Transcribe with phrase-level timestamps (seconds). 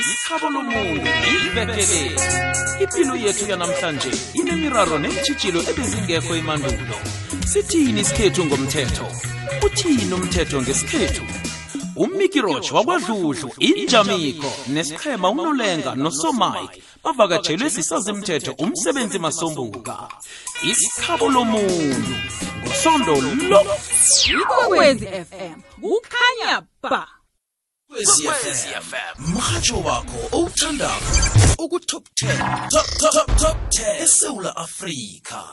[0.00, 1.10] isikhabo lomuntu
[1.46, 2.00] ivekele
[2.82, 6.96] impilo yethu yanamhlanje inemiraro neentshijilo ebezingekho emandulo.
[7.50, 9.06] Sithini isikhethu ngomthetho?
[9.66, 11.24] Uthini umthetho ngesikhethu?
[11.96, 19.96] Umiki roch wakwadludlu injamiko nesiqhema unolenga nosomike bavakatshelwe sisazimthetho umsebenzi masombuka.
[20.70, 22.14] Isikhabo lomuntu
[22.60, 23.14] ngosondo
[23.50, 23.60] lo.
[24.40, 27.15] Ikwekwezi fm kukhanya ba
[27.96, 31.04] FM mhatsho wakho owuthandako.
[31.58, 35.44] Ukutop 10 top, top, top, top 10 esewula afrika.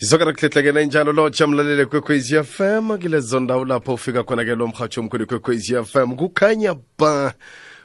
[0.00, 5.00] Izokana kuhlehlekela njalo lotsha mlalele kwekwezi fm kilezo ndawo lapho ufika khona ke lo mhatsho
[5.00, 7.34] omkhulu kwekwezi fm kukhanya ba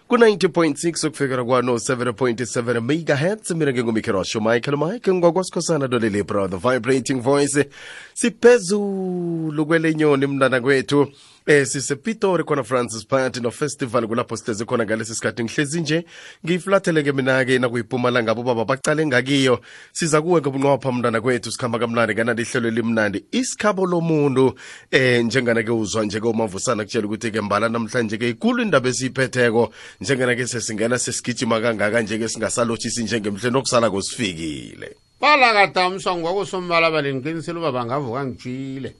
[0.07, 3.51] ku-90.6 ukufikela kwano-7.7 megahertz.
[3.51, 7.69] Mina ngingumikherosho michael mike ngokwasikhosana dolele brother vibrating voice.
[8.13, 11.07] Siphezulu kwelenyoni mntana kwethu
[11.47, 15.43] eh sisepitori khona francis party nofestival kulapho sihlezi khona ngalesi sikhathi.
[15.43, 16.05] Ngihlezi nje
[16.45, 19.59] ngiyiflathele-ke mina-ke nakuyipumalanga bobaba bacale ngakiyo.
[19.93, 23.25] Siza kuwe ngobunqopha mntana kwethu sikhamba kamnandi kanandi ihlelo elimnandi.
[23.31, 24.55] Isikhabo lomuntu
[24.91, 29.71] eh njengana-ke uzwa nje-ke umavusana kutshela ukuthi-ke mbala namhlanje-ke ikulu indaba esiyiphetheko.
[30.01, 34.95] Njengana-ke sesingena sesigijima kangaka nje-ke singasalotshisi njengemhleni okusala kosifikile.
[35.21, 38.95] Balakadamswa ngokwakusombalabale ngiqinisele uba bangavuka ngitshile.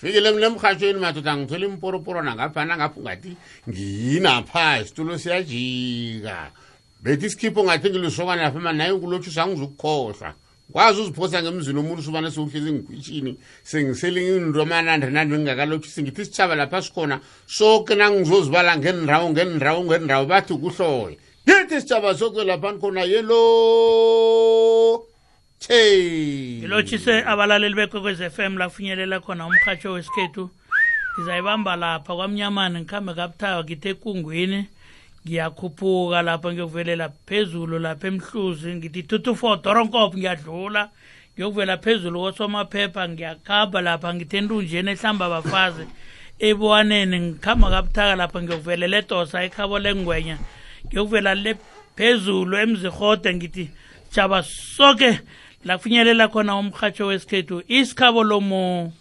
[0.00, 3.36] Fikile mle mhatshweni madoda ngithole imporoporo nangaphana ngapho ngathi
[3.68, 6.50] nginapha isitulo siyajika.
[7.02, 10.34] Bethi isikhipho ngathi ngilusokana lapha ma naye kulotshisa ngizukukhohlwa
[10.72, 17.20] kwazi uziphosa ngemzini omuntu subane sewuhlezi ngikwitshini sengiselinye into amanandanandi bengingakalotshisi ngithi isitshaba lapha sikhona
[17.46, 25.07] soke nangizozibala ngenirawo ngenirawo ngenirawo bathi kuhloye ngithi isitshaba soke lapha khona yelo
[25.66, 30.50] ngilotshise abalaleli bekwekwez FM lafinyelela khona umhatsho wesikhethu.
[31.14, 34.66] Ngizayibamba lapha kwamnyamana ngikhambe kabuthaka ngithe ekungwini.
[35.26, 38.74] Ngiyakhuphuka lapha ngiyokuvelela phezulu lapha emhluzi.
[38.74, 40.90] Ngithi two four doronkop ngiyadlula.
[41.34, 45.86] Ngiyokuvela phezulu kosomaphepha ngiyakhamba lapha ngithe entunjeni ehlamba abafazi
[46.38, 47.20] ebuwaneni.
[47.20, 50.38] Ngikhamba kabuthaka lapha ngiyokuvelela edosa ekhabo lengwenya.
[50.86, 51.56] Ngiyokuvela le
[51.96, 53.70] phezulu emzihode ngithi
[54.12, 55.20] jaba soke
[55.64, 58.92] lafinyelela khona umhatsho wesikhethu isikhabo lomuntu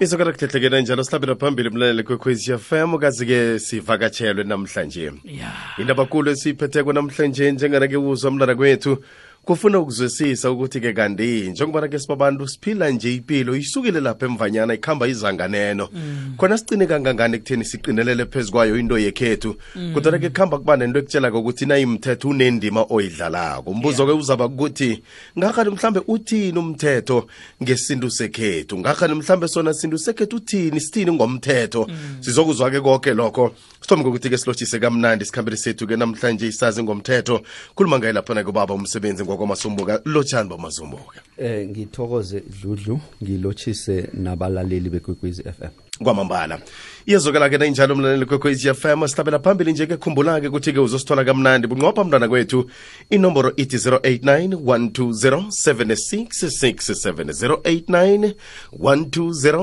[0.00, 5.12] izokana kuhlehlekela njalo sihlabela phambili mlalele kwekwezi fm kazi-ke sivakatshelwe namhlanje.
[5.24, 5.52] Ya.
[5.78, 8.98] Indaba kulu esiyiphetheko namhlanje njengana-ke uzwa mntana kwethu
[9.44, 16.34] kufuna ukuzwisisa ukuthi-ke kanti njengoba-ke sibabantu siphila nje impilo isukile lapha emvanyana ikhamba izanganeno mm.
[16.36, 19.56] khona sicine kangangani ekutheni siqinelele phezu kwayo into yekhethu?
[19.76, 19.94] Mm.
[19.94, 23.70] kodwa-ke kuhamba kuba nento ekutshela ukuthi nayimthetho unendima oyidlalako.
[23.70, 25.02] Umbuzo-ke uzaba ukuthi
[25.38, 27.26] ngakhani mhlambe uthini umthetho
[27.62, 28.78] ngesintu sekhethu?
[28.78, 31.86] Ngakhani mhlambe sona sintu sekhethu uthini sithini ngomthetho?
[31.88, 32.16] Mm.
[32.20, 33.54] sizokuzwa-ke konke lokho.
[33.80, 37.40] Sithombe ukuthi-ke silotshise kamnandi sikhambeli sethu-ke namhlanje isazi ngomthetho.
[37.74, 45.89] Khuluma ngaye laphana kubaba umsebenzi ngokwamasumbuka lotshani bamasumbuka eh ngithokoze dludlu ngilotshise nabalaleli bekwekwezi FM
[46.04, 46.60] kwamambala
[47.06, 52.70] iyezokala-ke nayinjalo mlaleli kwekwezi fm sihlabela phambili nje-ke khumbula-ke ukuthi-ke uzosithola kamnandi bunqopha mntwana kwethu.
[53.10, 55.42] Inomboro ithi 089 120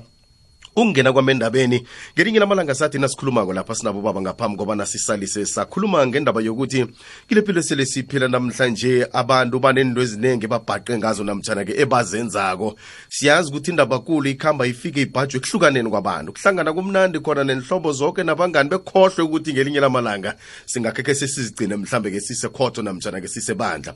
[0.77, 6.85] Ukungena kwamendabeni ngelinye lamalanga sathi nasikhulumako lapha sinabo baba ngaphambi kobana sisalise sakhuluma ngendaba yokuthi
[7.27, 12.75] kile philo sele siphila namhlanje abantu banento eziningi babhaqe ngazo namtshana-ke ebazenzako.
[13.09, 16.33] Siyazi ukuthi indaba kulu ikhamba ifike ibhajwe ekuhlukaneni kwabantu.
[16.33, 20.35] Kuhlangana kumnandi khona nenhlobo zonke nabangani bekhohlwe ukuthi ngelinye lamalanga
[20.65, 23.93] singakhekhe sesizigcine mhlambe-ke sisekhotho namtshana-ke sisebandla.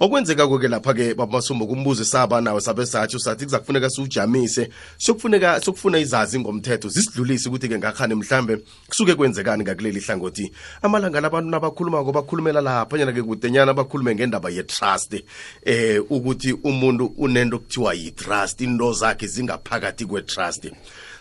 [0.00, 4.70] Okwenzekako-ke lapha-ke bamasumbu kumbuzo saba nawe sabe satsho sathi kuza kufuneka siwujamise.
[4.98, 8.56] Sokufuneka sokufuna izazi ngomthetho zisidlulise ukuthi-ke ngakhani mhlambe
[8.88, 10.52] kusuke kwenzekani ngakuleli hlangothi.
[10.82, 15.24] Amalanga labantu nabakhulumako bakhulumela laphanyana-ke kudenyana bakhulume ngendaba ye-trust
[15.64, 20.72] eh ukuthi umuntu unento kuthiwa yi-trust into zakhe zingaphakathi kwe-trust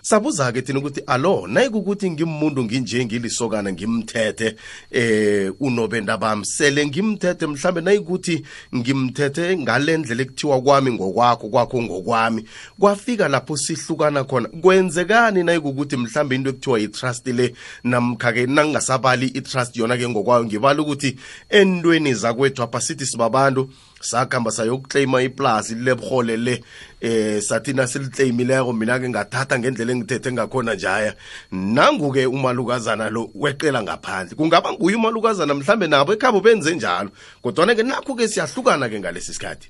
[0.02, 4.56] sabuza-ke thina ukuthi alo nayikukuthi ngimuntu nginje ngilisokana ngimthethe
[4.92, 12.44] eh unobenda bami sele ngimthethe mhlambe nayikuthi ngimthethe ngale ndlela ekuthiwa kwami ngokwakho kwakho ngokwami
[12.80, 14.50] kwafika lapho sihlukana khona.
[14.62, 17.54] Kwenzekani nayikukuthi mhlambe into ekuthiwa yi-trust le
[17.84, 21.16] namkha-ke nangingasabali i-trust yona-ke ngokwayo ngibala ukuthi
[21.50, 23.70] entweni zakwethu apha sithi sibabantu
[24.02, 26.64] sakuhamba sayokuclaima iplasi lilebuhole le
[27.02, 31.16] eh sathi nasiliclaimileko mina-ke ngathatha ngendlela engithethe ngakhona njaya.
[31.52, 34.36] Nangu-ke umalukazana lo weqela ngaphandle.
[34.36, 37.10] Kungaba nguye umalukazana mhlambe nabo ekhabo benze njalo
[37.42, 39.70] kodwana-ke nakho-ke siyahlukana-ke ngalesi sikhathi.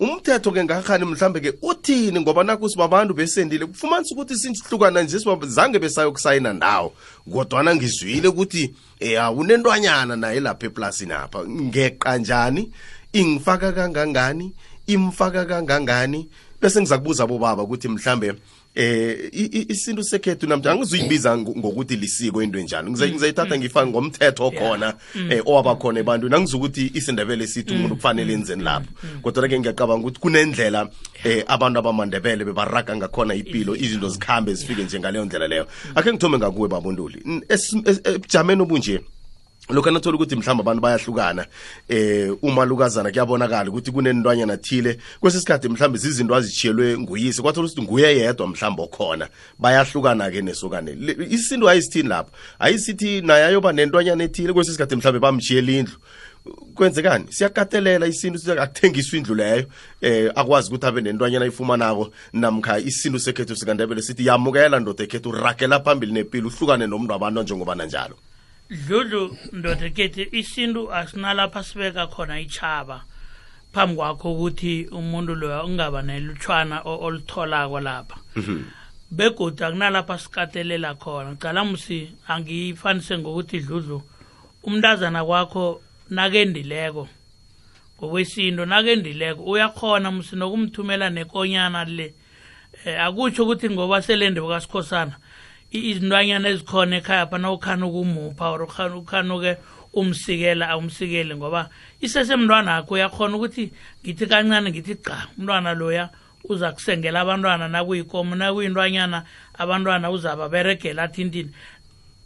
[0.00, 2.20] Umthetho-ke ngakhani mhlambe-ke uthini?
[2.20, 6.94] Ngoba nakho sibabantu besendile kufumanisa ukuthi sihlukana nje zange besayokusayina ndawo.
[7.32, 11.44] Kodwana ngizwile ukuthi um awunentwanyana naye lapha eplasini apha.
[11.48, 12.72] Ngeqa njani
[13.12, 14.52] ingifaka kangangani?
[14.86, 16.28] Imfaka kangangani?
[16.60, 18.34] Bese ngiza kubuza bobaba ukuthi mhlambe
[18.74, 24.94] eh i- i- isintu sekhethu namhlanje angizuyibiza ngokuthi lisiko into enjalo ngizayithatha ngifake ngomthetho okhona
[25.30, 26.34] eh owabakhona ebantwini.
[26.36, 28.90] Angizukuthi isindebele sithi umuntu kufanele enzeni lapho.
[29.22, 30.88] Kodwa ke ngiyacabanga ukuthi kunendlela
[31.24, 35.66] eh abantu abamandebele bebaraga ngakhona ipilo izinto zikhambe zifike njengaleyo ndlela leyo.
[35.94, 37.22] Akhe ngithome ngakuwe babunduli.
[37.48, 39.00] Ebujameni obunje
[39.70, 41.46] lokhu anathola ukuthi mhlawumbe abantu bayahlukana
[41.88, 44.98] eh umalukazana kuyabonakala ukuthi kunentwanyana thile.
[45.20, 49.28] Kwesisikhathi mhlawumbe zizinto azitshiyelwe nguyise kwathola ukuthi nguye yedwa mhlawumbe okhona.
[49.58, 50.96] Bayahlukana-ke nesokane.
[51.30, 52.30] Isinto ayisithini lapho?
[52.58, 55.96] Ayisithi naye ayoba nentwanyana ethile kwesisikhathi mhlawumbe bamjiyela indlu.
[56.74, 57.26] Kwenzekani?
[57.30, 59.64] Siyakatelela isintu akuthengiswa indlu leyo
[60.00, 65.80] eh akwazi ukuthi abe nentwanyana ayifumanako namkha isintu sekhethu sikandebele sithi yamukela ndoda ekhethu rakela
[65.80, 68.16] phambili nempilo uhlukane nomntu abantu njengoba njalo
[68.70, 73.04] dludlu ndoda kethi isintu asinalapha sibeka khona ichaba
[73.72, 78.16] phambi kwakho ukuthi umuntu loyo ungaba nelutshwana olutholako lapha.
[79.10, 81.36] Begodu akunalapha sikatelela khona.
[81.36, 84.02] Cala musi angiyifanise ngokuthi dludlu
[84.64, 85.80] umntazana kwakho
[86.10, 87.08] nakendileko
[87.98, 92.14] ngokwesinto nakendileko uyakhona musi nokumthumela nekonyana le.
[92.84, 95.16] Eh, akutsho ukuthi ngoba selende bukasikhosana
[95.70, 99.56] izintwanyana ezikhona ekhaya phana ukhana ukumupha or ukhana- ukhana-ke
[99.94, 101.68] umsikela awumsikeli ngoba
[102.00, 103.72] isesemntwana akho uyakhona ukuthi
[104.04, 106.08] ngithi kancane ngithi ca umntwana loya
[106.44, 109.24] uza kusengela abantwana nakuyikomo nakuyintwanyana
[109.58, 111.50] abantwana uzaba beregela athintini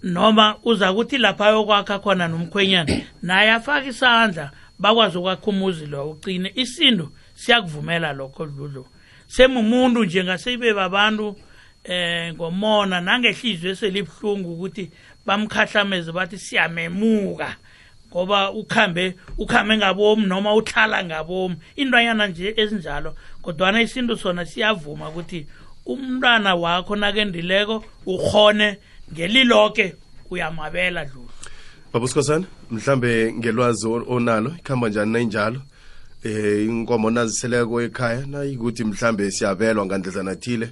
[0.03, 2.93] noma uza kuthi lapha yokwakha khona nomkhwenyana
[3.23, 8.87] naye afake isandla bakwazi ukwakha umuzi lo ucine isintu siyakuvumela lokho dludlu.
[9.27, 11.37] Semumuntu nje ngasibe babantu
[11.85, 14.91] eh ngomona nangehlizwe eselibuhlungu ukuthi
[15.27, 17.57] bamkhahlameze bathi siyamemuka.
[18.11, 21.57] Ngoba ukhambe ukhambe ngabomu noma uhlala ngabomu.
[21.77, 25.47] Intwanyana nje ezinjalo kodwana isintu sona siyavuma ukuthi
[25.87, 28.79] umntwana wakho nakendileko ukhone
[29.13, 29.95] ngeliloke
[30.31, 31.31] uyamabela dlulu
[31.93, 35.61] babusikhosana mhlambe ngelwazi onalo ikhamba njani nayinjalo?
[36.25, 40.71] Eh inkomo naziseleko ekhaya nayikuthi mhlambe siyabelwa ngandledlana thile.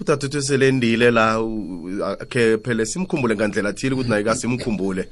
[0.00, 1.36] Udathethu selendile la
[2.20, 5.08] akhe phele simkhumbule ngandlela thile ukuthi naye kasimkhumbule.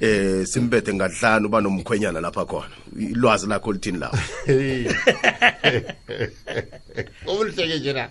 [0.00, 2.74] Eh simbethe ngadlana uba nomkhwenyana lapha khona.
[2.98, 4.14] Ilwazi lakho lithini lawo
[7.26, 8.08] obulihleke nje na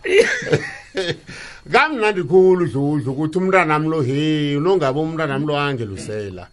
[1.72, 6.48] kamnandi khulu dludlu ukuthi umntanami lo he nongabe umntanami lo angelusela.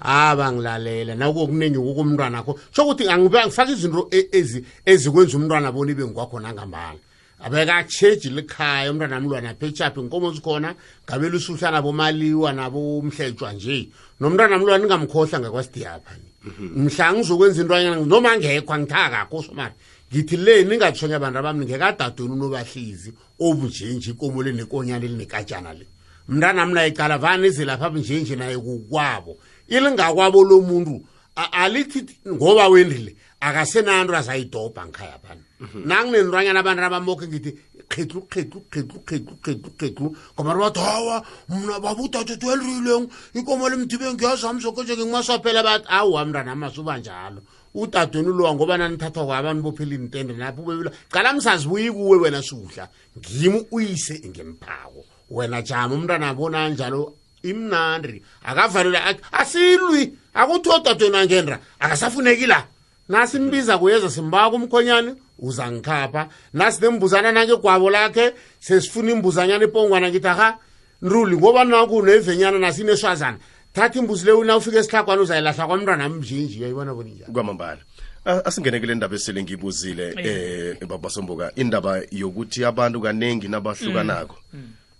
[0.00, 5.92] Aba ngilalela nakukuningi kukumntwana kho sho ukuthi angibe ngifaka izinto e- ezi- ezikwenza umntwana bona
[5.92, 6.98] ibe ngikwakhona ngambala
[7.40, 13.88] abekatsheji likhaya umntanami lwana phechaphi inkomo zikhona ngabe lusuhla nabomaliwa nabomhletshwa nje.
[14.20, 16.12] Nomntanami lwana ningamkhohlwa ngakwasidiyapha
[16.60, 19.74] mhla ngizokwenza intwanyana noma ngekho angithakakho somari
[20.12, 25.86] ngithi le ningatshonya abantu abami ngekadadeni unobahlizi obunjenje ikomo le nekonyana elinekatshana le.
[26.28, 29.36] Mntanami naye cala vane ezilapha bunjenje naye kukwabo
[29.68, 31.04] ilingakwabo lo muntu
[31.52, 35.18] alithi ngoba wendile akasenanto azayidobha ngikhaya
[35.60, 35.84] Mhm.
[35.84, 37.52] nang ne nrwanyana bana ba moke ngiti
[37.90, 41.16] kgetlu kgetlu kgetlu kgetlu kgetlu kgetlu komare batho awa
[41.48, 47.42] mna babutatete elirileng ikomo le mthibeng ke yazamsoko njengengmasaphela bathi awa mntana amasuba njalo.
[47.74, 52.88] Utatweni lowa ngoba nanithathwa kwabantu bophela intende napho ubebila cala msazibuyi kuwe wena suhla
[53.18, 59.00] ngimi uyise ngimphako wena jama umntana abona njalo imnandri akavalelwa
[59.32, 62.66] asilwi akuthiwa utatweni angenra akasafunekila
[63.10, 70.58] nasimbiza kuyeza simba kumkhonyane nasi ngikhapha nake nangegwabo lakhe sesifuna imbuzanyana epongwana ngithi aha
[71.02, 73.38] nruli ngoba nakunevenyana nasineswazana
[73.72, 77.80] thatha imbuzi leyo na ufike esihlagwana uzayilahla kwamntwana mnjinji uyayibona boninjani kwamambala
[78.24, 80.86] A- asingene kule ndaba esele ngibuzile eh.
[80.88, 84.36] babasomboka indaba yokuthi abantu kaningi nabahlukanako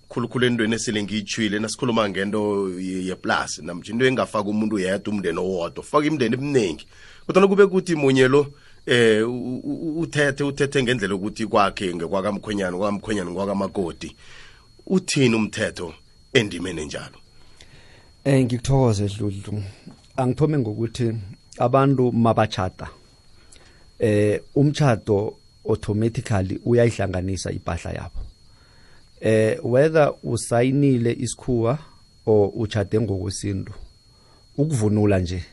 [0.09, 5.85] khulukhulu entweni esele ngiyitshwile nasikhuluma ngento yeplasi yeplus into engafaka umuntu yedwa umndeni owodwa.
[5.85, 6.87] Faka imndeni eminingi
[7.27, 8.47] kodwa kube kuthi munye lo
[8.87, 9.23] eh
[9.97, 14.17] uthethe uthethe ngendlela yokuthi kwakhe ngekwakamkhwenyana kwakamkhwenyana ngwakamakoti
[14.87, 15.95] uthini umthetho
[16.33, 17.21] endimeni njalo
[18.25, 19.63] Eh ngikuthokoze Dludlu.
[20.17, 21.13] Angithome ngokuthi
[21.59, 22.89] abantu mabachata
[23.99, 25.37] eh umchato
[25.69, 28.21] automatically uyayihlanganisa impahla yabo.
[29.21, 31.79] Eh whether usayinile isikhuwa
[32.27, 33.73] or uchade ngokwesintu
[34.59, 35.45] ukuvunula nje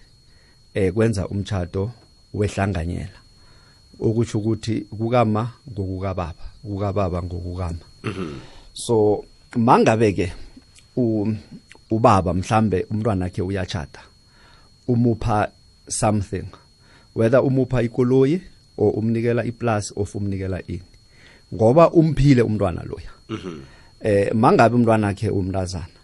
[0.78, 1.92] eh kwenza umchato
[2.34, 3.20] wehlanganyela.
[4.00, 7.84] Ukuthi ukuthi kukama ngokukababa, kukababa ngokukama.
[8.74, 10.34] so mangabe ke
[11.92, 14.02] ubaba mhlambe umntwana wakhe uyachata
[14.88, 15.52] umupha
[15.90, 16.46] something
[17.16, 18.42] whether umupha ikoloyi
[18.78, 20.82] or umnikela iplus of umnikela ini
[21.54, 23.12] ngoba umphile umntwana loya
[24.02, 25.98] eh mangabe umntwana wakhe umntazana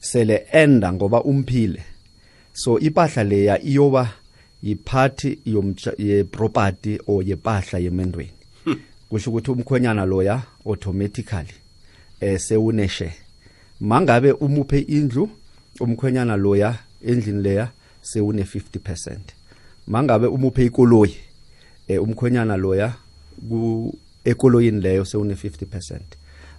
[0.00, 1.82] sele enda ngoba umphile
[2.52, 4.08] so ipahla leya iyoba
[4.62, 5.38] yiphathi
[5.98, 8.32] ye-property or yepahla yemendweni.
[9.10, 11.54] Kusho ukuthi umkhwenyana loya automatically
[12.20, 13.12] eh sewuneshe.
[13.80, 15.30] Mangabe umuphe indlu
[15.80, 17.68] umkhwenyana loya endlini leya
[18.02, 19.16] sewune 50%
[19.86, 21.16] mangabe umuphe ikoloyi
[21.88, 22.94] eh umkhwenyana loya
[23.48, 26.00] ku ekoloyini leyo sewune 50%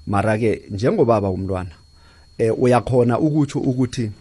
[0.08, 1.76] mara ke njengobaba umntwana
[2.38, 4.12] eh uyakhona ukuthi ukuthi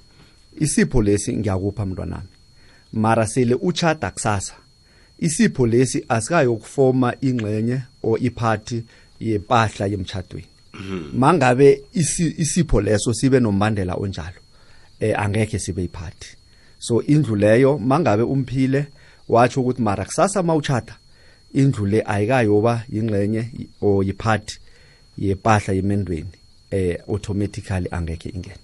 [0.61, 2.29] isipho lesi ngiyakupha mntwanami.
[2.93, 4.55] Mara sele uchada kusasa.
[5.19, 8.85] Isipho lesi asikayokufoma ingxenye or iphathi
[9.21, 10.47] yempahla yemchadweni
[11.13, 14.41] mangabe isi- isipho leso sibe nombandela onjalo
[15.01, 16.37] eh angeke sibe iphathi.
[16.79, 18.87] So indlu leyo mangabe umphile
[19.29, 20.97] watsho ukuthi mara kusasa mawuchata
[21.55, 24.59] indlu le ayikayoba ingxenye or yiphathi
[25.19, 26.31] yempahla yemendweni
[26.71, 28.57] eh automatically angeke ingene.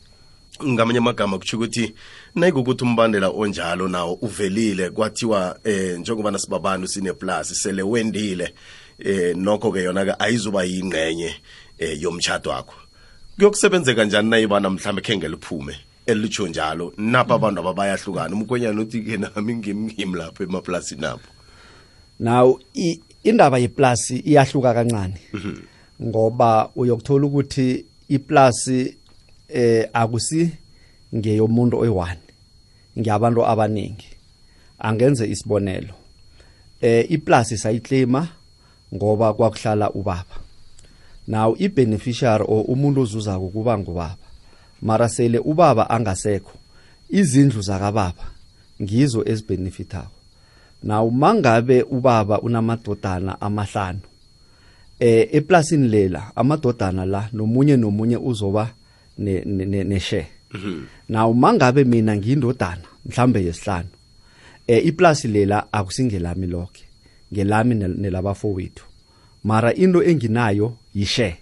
[0.65, 1.95] Ngamanye amagama kutsho ukuthi
[2.35, 8.55] nayikukuthi umbandela onjalo nawo uvelile kwathiwa eh njengoba nasibabantu sineplus sele wendile
[8.99, 11.35] eh nokho ke yona ke ayizuba yingxenye
[11.79, 12.75] eh yomtchado wakho.
[13.37, 15.77] Kuyokusebenzeka njani nayibana mhlambe kenge liphume
[16.07, 21.23] elitsho njalo napha abantu ababayahlukana umkhwenyana uthi ke nami ngimngimi lapho emaplasini nabo.
[22.21, 22.59] Now
[23.25, 25.21] indaba yeplus iyahluka kancane
[26.03, 28.69] ngoba uyokuthola ukuthi iplus
[29.49, 30.51] eh akusi
[31.15, 32.24] ngeyomuntu oyi1
[32.99, 34.09] ngiyabantu abaningi.
[34.79, 35.95] Angenze isibonelo.
[36.81, 38.29] Eh iplus sayiclaima
[38.95, 40.37] ngoba kwakuhlala ubaba.
[41.27, 44.25] Now ibeneficiary or umuntu ozuzako kuba ngubaba
[44.83, 46.53] mara sele ubaba angasekho
[47.11, 48.25] izindlu zakababa
[48.83, 50.19] ngizo ezibenefitako
[50.83, 54.01] naw mangabe ubaba unamadodana amahlanu
[55.01, 58.71] eh eplasini lela amadodana la nomunye nomunye uzoba
[59.19, 60.27] ne ne- ne-
[61.09, 63.89] naw mangabe mina ngiyindodana mhlambe yesihlanu
[64.67, 66.85] eh iplasi lela akusingelami lokhe
[67.33, 68.85] ngelami nel- nelabafowethu
[69.45, 71.37] mara into enginayo yishare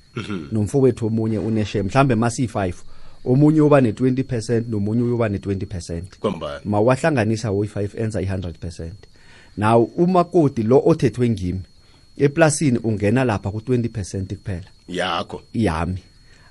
[0.53, 2.73] nomfowethu omunye une-share mhlambe masiyi-5
[3.25, 8.91] omunye uba ne-20 nomunye uyoba ne-20 kwambala mawahlanganisa wo-5 enza i-100%
[9.57, 11.61] now umakoti lo othethwe ngimi
[12.19, 14.65] eplasini ungena lapha ku-20% kuphela.
[14.89, 15.43] Yakho.
[15.55, 15.99] Yami.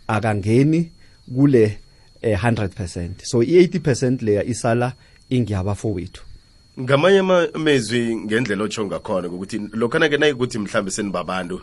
[0.07, 0.89] Akangeni
[1.35, 1.77] kule
[2.23, 4.93] 100% so i-80% leya isala
[5.29, 6.23] ingiyabafowethu
[6.79, 7.19] ngamanye
[7.53, 11.61] amezwi ngendlela otsho ngakhona ukuthi lokhana ke nayikuthi mhlambe senibabantu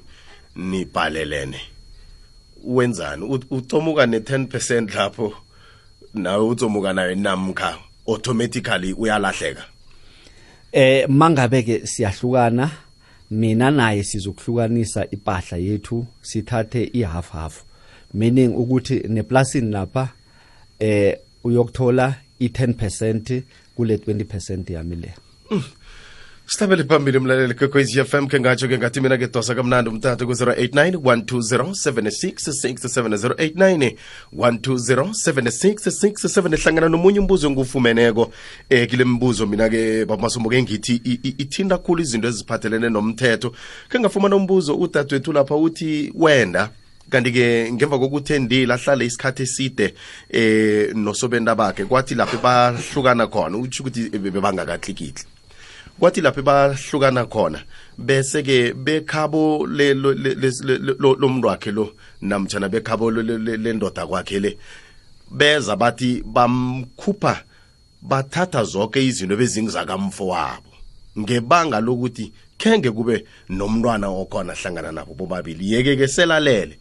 [0.57, 1.61] nibhalelene
[2.65, 3.25] wenzani?
[3.25, 5.35] U- utomuka ne-10 lapho
[6.15, 9.65] nawe utsomuka nayo namkha automatically uyalahleka?
[10.73, 12.71] Eh mangabe ke siyahlukana
[13.31, 17.65] mina naye sizokuhlukanisa impahla yethu sithathe i-half half.
[18.15, 20.09] Meaning ukuthi neplasini lapha
[20.81, 23.43] eh uyokuthola i-10%
[23.77, 25.15] kule 20% yami le.
[26.51, 30.97] Sihlabele phambili mlaleli kwekwezi fm ke ngatsho ke ngathi mina ke dosa kamnandi umtata ku-089
[30.97, 31.75] 120
[34.33, 38.33] 7667 089 hlangana nomunye umbuzo engufumeneko
[38.71, 43.53] eh kile mibuzo mina ke bamasombo ke ngithi i- i- ithinta khulu izinto eziphathelene nomthetho.
[43.89, 46.71] Ke ngafumana umbuzo udadewethu lapha uthi wenda
[47.11, 49.95] kanti-ke ngemva kokuthi endile ahlale isikhathi eside
[50.31, 55.25] eh nosobenda bakhe kwathi lapho bahlukana khona utsho ukuthi bebangakatlikitli
[55.99, 57.61] kwathi lapho bahlukana khona
[57.99, 64.59] bese ke bekhabo lomntu wakhe lo namtshana bekhabo le- le- le- lendoda kwakhe le
[65.31, 67.45] beza bathi bamkhupha
[68.03, 70.73] bathatha zonke izinto bezingizakamfo wabo
[71.19, 75.73] ngebanga lokuthi khenge kube nomntwana okhona hlangana nabo bobabili.
[75.73, 76.79] Yeke ke selalele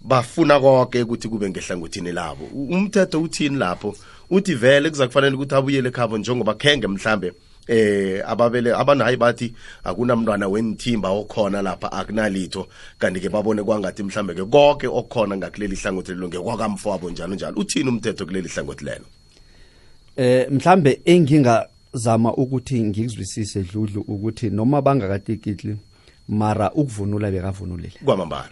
[0.00, 2.44] bafuna konke ukuthi kube ngehlangothini labo.
[2.54, 3.96] Umthetho uthini lapho?
[4.30, 7.32] Uthi vele kuza kufanele ukuthi abuyele ekhabo njengoba khenge mhlambe
[7.68, 12.66] eh ababele hayi bathi akunamntwana wenithimba okhona lapha akunalitho.
[12.98, 17.56] Kanti ke babone kwangathi mhlambe ke konke okhona ngakuleli hlangothi lelo ngekwakamfo wabo njalo njalo.
[17.56, 19.04] Uthini umthetho kuleli hlangothi lelo?
[20.16, 25.76] Eh mhlambe engingazama ukuthi ngikuzwisise dludlu ukuthi noma bangakatikitli
[26.28, 27.92] mara ukuvunula bekavunulile.
[28.04, 28.50] Kwamambala.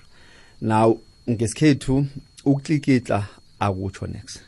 [0.60, 0.98] Now
[1.30, 2.06] ngesikhethu
[2.44, 3.26] ukuklikitla
[3.60, 4.40] akutsho next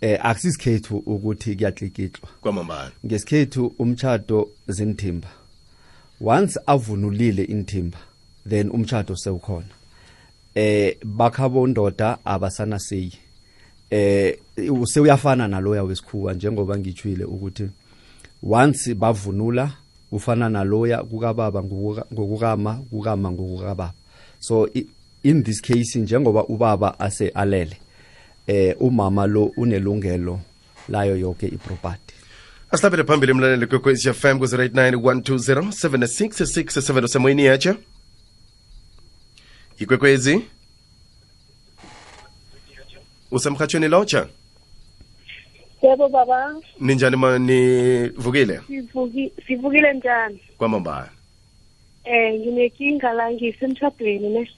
[0.00, 2.90] eh akusisikhethu ukuthi kuyaklikitlwa kwamambala.
[3.06, 5.28] Ngesikhethu umtshato zinthimba
[6.20, 7.98] once avunulile inthimba
[8.48, 9.66] then umtshato sewukhona.
[10.54, 13.12] Eh bakhabo ndoda abasana seyi
[13.90, 14.38] eh
[14.70, 17.70] useyafana naloya wesikhuwa njengoba ngitshwile ukuthi
[18.42, 19.72] once bavunula
[20.12, 23.92] ufana naloya kukababa ngokuka- ngokukama kukama ngokukababa
[24.40, 24.68] so
[25.28, 27.76] in this case njengoba ubaba ase alele
[28.46, 30.40] eh umama lo unelungelo
[30.88, 32.14] layo yonke iproperty.
[32.70, 37.76] Asihlabele phambili mlaleli kwekwezi fm ku-089 120 766 semoyini yatsha
[39.78, 40.40] yikwekwezi
[43.30, 44.28] usemhatshweni lotsha
[45.82, 46.54] yebo baba.
[46.80, 48.60] Ninjani ma nivukile?
[48.68, 50.40] Sivuki- sivukile njani?
[50.58, 51.10] Kwamambala.
[52.04, 54.50] Eh nginekinga la ngisemshadweni ne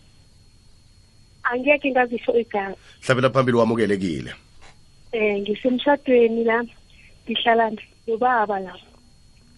[1.53, 2.77] angeke ngazisho igama.
[3.03, 4.35] Hlabela phambili wamukelekile.
[5.13, 6.65] Eh ngisemshadweni la
[7.27, 7.71] ngihlala
[8.07, 8.75] nobaba la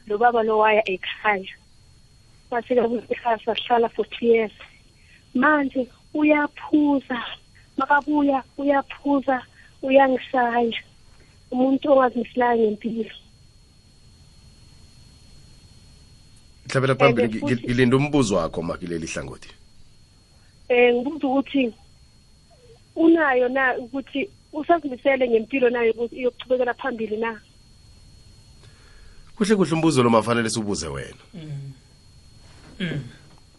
[0.06, 1.52] lo baba lo waya ekhaya.
[2.50, 4.52] Masika ekhaya sahlala for two years.
[5.34, 7.18] Manje uyaphuza
[7.76, 9.42] makabuya uyaphuza
[9.82, 10.78] uyangisaya
[11.50, 13.10] umuntu ongazimisilanga ngempilo.
[16.70, 19.48] Hlabela phambili ngi- futhi- ngilinda umbuzo wakho makileli hlangothi.
[20.68, 21.72] Eh ngibuza ukuthi
[22.96, 27.40] unayo na ukuthi usazimisele ngempilo nayo ukuthi iyokuchubekela phambili na?
[29.36, 31.22] Kuhle kuhle umbuzo lo mafanele siwubuze wena.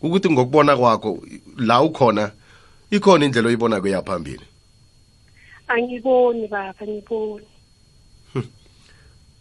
[0.01, 1.23] Ukuthi ngokubona kwakho
[1.57, 2.31] la ukhona
[2.91, 4.45] ikhona indlela oyibona kweyaphambili
[5.67, 7.45] angiboni baba angiboni.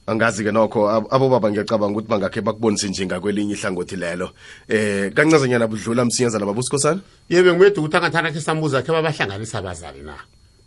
[0.06, 4.30] Angazi ke nokho ab- abobaba ngiyacabanga ukuthi bangakhe bakubonise njinga kwelinye ihlangothi lelo.
[4.68, 10.16] Eh kancazanyana budlula msinyazana babusikhosana yebe ngwedwa ukuthi angathana khe sambuza khe babahlanganisa abazali na?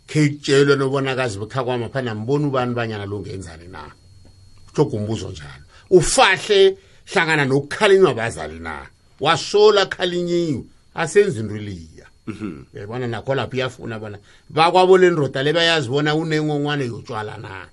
[0.06, 3.90] Khe kutshelwe nobonakazi bekhakwama phana mbona ubani banyana lungenzani na?
[4.66, 5.64] Kutshoga umbuzo njalo.
[5.90, 6.78] Ufahle
[7.12, 8.86] hlangana nokukhalinywa abazali na?
[9.20, 12.06] Wasola khalinyiwe asenzi into eliya.
[12.74, 14.18] Yabona nakho lapho iyafuna bona.
[14.50, 17.68] Bakwabo le ndoda le bayazibona unengongwane yotshwala na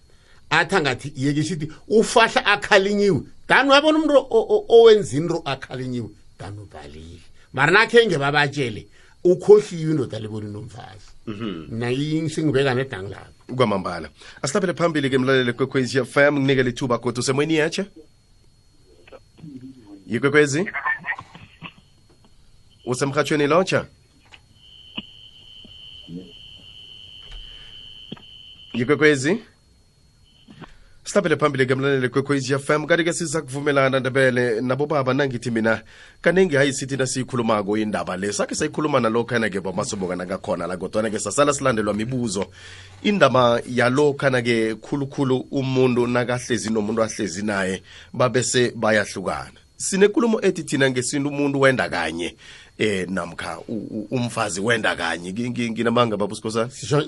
[0.58, 3.22] athi angathi yeke sithi ufahla akhalinyiwe.
[3.50, 6.10] Dani wabona umuntu o- o- owenza into akhalinyiwe?
[6.40, 7.20] Dani ubhalile
[7.54, 8.88] mara nakhenge babatshele
[9.24, 11.08] ukhohliwe indoda leboni nomfazi
[11.80, 14.10] nayi singibeka nedang lapho kwamambala
[14.42, 17.86] asihlaphele phambili ke mlaleli kwekwezi fm nginikele ithuba kodwa usemoyeni yatshe
[20.08, 20.62] yikwekwezi
[22.86, 23.86] usemhatshweni lotsha
[28.74, 29.40] yikwekwezi
[31.04, 35.82] sihlaphele phambili ke mlaleli kwekwezi fm kanti ke siza kuvumelana ndebele nabo baba nangithi mina
[36.22, 38.34] kaningi hayi sithi nasiyikhulumako indaba le.
[38.34, 42.46] Sakhe sayikhuluma nalokhana ke bamasobokana kakhona la kodwana ke sasala silandelwa mibuzo.
[43.04, 49.60] Indaba yalokhana ke khulukhulu umuntu nakahlezi nomuntu ahlezi naye babese bayahlukana.
[49.78, 52.36] Sinekulumo ethi thina ngesintu umuntu wenda kanye.
[52.78, 53.58] Eh namkha
[54.12, 55.32] umfazi wenda kanye.
[55.32, 56.18] Ngi- ngi- nginamanga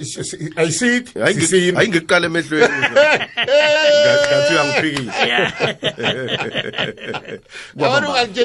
[0.05, 1.35] si- si- ayisithi hayi
[1.87, 2.73] ngi- ngikuqala emehlweni.
[4.05, 5.27] Ngathi uyangiphikisa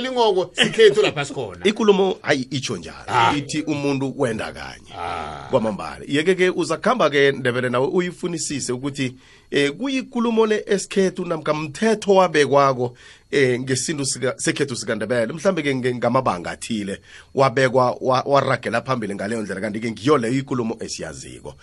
[0.09, 1.65] ingoko sikhethu lapha sikhona.
[1.65, 3.37] Ikulumo hayi itsho njalo.
[3.37, 4.93] Ithi umuntu wenda kanye.
[5.51, 6.05] Kwamambala.
[6.09, 9.15] Yeke ke uzakuhamba ke ndebele nawe uyifunisise ukuthi
[9.51, 12.97] eh kuyikulumo le esikhethu namka mthetho wabekwako
[13.31, 15.33] eh ngesintu sika- sekhethu sikandebele.
[15.33, 17.01] Mhlambe ke ngamabanga athile
[17.35, 19.61] wabekwa wa- waragela phambili ngaleyo ndlela.
[19.61, 21.55] Kanti ke ngiyo leyo ikulumo esiyaziko.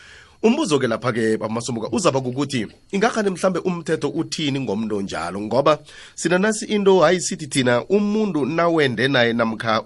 [0.43, 5.79] Umbuzo ke lapha ke bamasomuka uzaba kukuthi ingakhani mhlambe umthetho uthini ngomntu njalo ngoba
[6.15, 9.83] sinanasi into hayi sithi thina umuntu nawende naye namkha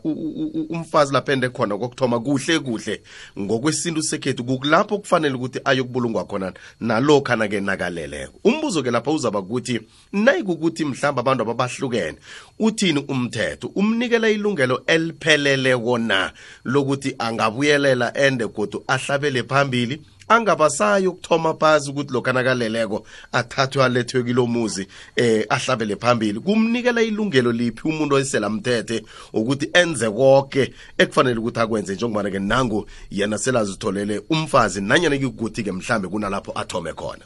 [0.70, 3.02] umfazi lapha ende khona kokuthoma kuhle kuhle.
[3.40, 9.80] Ngokwesintu sekhethu kukulapho kufanele ukuthi ayokubulungwa khona nalokhana ke nakaleleko umbuzo ke lapha uzaba kukuthi
[10.14, 12.18] nayikukuthi mhlambe abantu ababahlukene
[12.60, 13.72] uthini umthetho?
[13.76, 16.32] Umnikela ilungelo elipheleleko na
[16.66, 24.88] lokuthi angabuyelela ende godu ahlabele phambili angabasayi ukuthoma phasi ukuthi lokhu nakaleleko athathwe alethwe kilomuzi
[25.16, 26.40] eh ahlabele phambili.
[26.40, 32.88] Kumnikela ilungelo liphi umuntu oyisela mthethe ukuthi enze konke ekufanele ukuthi akwenze njengobana ke nangu
[33.12, 37.26] yena selazitholele umfazi nanyana kikuthi ke mhlambe kunalapho athome khona?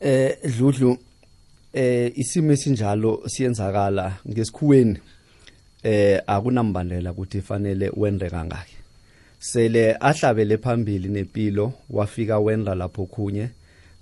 [0.00, 0.98] Eh dludlu
[1.72, 4.98] eh isimo esinjalo siyenzakala ngesikhuweni
[5.82, 8.77] eh akunambandela ukuthi fanele wende kangaki.
[9.38, 13.48] Sele ahlabele phambili nempilo wafika wenda lapho khunye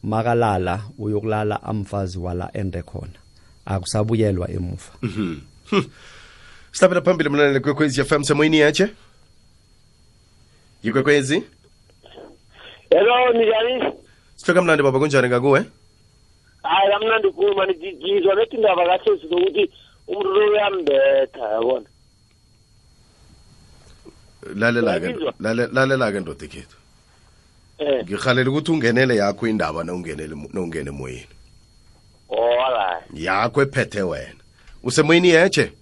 [0.02, 3.18] makalala uyokulala amfazi wala ende khona.
[3.66, 4.92] Akusabuyelwa emuva.
[6.72, 8.88] Sihlabela phambili mlaleli kwekwezi fm semoyini yatshe
[10.82, 11.42] yikwekwezi?
[12.90, 13.92] Hello njani?
[14.36, 15.64] Sihloka mnandi baba kunjani ngakuwe?
[16.62, 19.70] Hayi kamnandi khulu mani ngizwa lethi indaba kahle zokuthi
[20.08, 21.86] umuntu lo uyambetha yabona?
[24.54, 25.14] Lalela-ke
[25.72, 26.76] lalela-ke ndoda ekhethu
[27.78, 28.04] eh.
[28.04, 31.26] Ngirhalela ukuthi ungenele yakho indaba nawungene emoyeni.
[32.28, 32.56] Oh
[33.14, 34.40] yakho ephethe wena.
[34.82, 35.72] Usemoyini yeche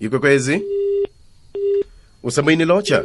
[0.00, 0.62] yikwekwezi
[2.22, 3.04] usemoyini lotsha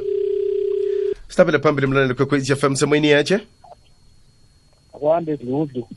[1.28, 3.40] sihlabele phambili mlaleli kwekwezi fm semoyini yeche
[4.94, 5.88] akwande dludlu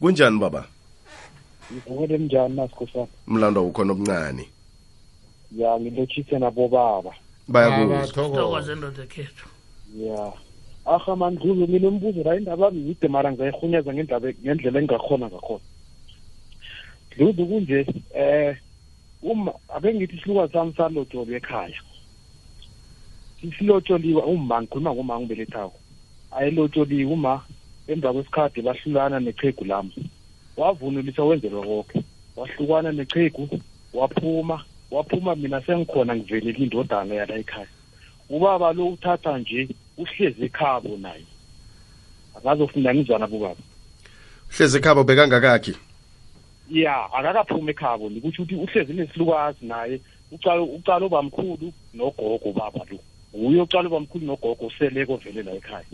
[0.00, 0.66] kunjani baba?
[1.72, 4.48] Ngivukele njani nasikhosana mlando ukhona obuncane
[5.56, 7.12] ya ngilotshise nabo baba.
[7.48, 9.48] Bayakuzwa thokoze ndoda ekhethu
[9.96, 10.32] ya.
[10.86, 15.66] Aha mandlulu nginombuzo la indaba yami yide mara ngizayirhunyeza ngendaba ngendlela engingakhona ngakhona.
[17.10, 18.56] Dludlu kunje eh
[19.22, 21.80] uma ake ngithi isilukazi sami salotsholwe ekhaya
[23.58, 25.78] silotsholiwe uma ngikhuluma ngoma ngibelethako
[26.30, 27.44] ayilotsholiwe uma
[27.88, 29.92] emva kwesikhathi bahlulana nechegu lami.
[30.56, 32.02] Wavunulisa wenzelwa konke
[32.36, 33.48] wahlukana nechegu
[33.94, 34.64] waphuma.
[34.92, 37.66] Waphuma mina sengikhona ngivelele indodana yala ekhaya.
[38.30, 41.24] Ubaba lo uthatha nje uhlezi ekhabo naye.
[42.36, 43.62] Akazofunda ngizwana bobaba.
[44.48, 45.74] Hlezi ekhabo bekangakakhi?
[46.70, 50.00] Ya akakaphumi ekhabo nikutsho ukuthi uhlezi nesilukazi naye.
[50.32, 52.98] Ucala ucala ubamkhulu nogogo baba lo.
[53.36, 55.86] Nguye ucala ubamkhulu nogogo useleko vele la ekhaya.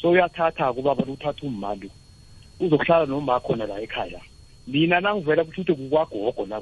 [0.00, 1.90] So uyathatha-ke ubaba lo uthatha umali
[2.60, 4.20] uzokuhlala noma khona la ekhaya.
[4.66, 6.60] Mina nangivela kusho ukuthi kukwagogo la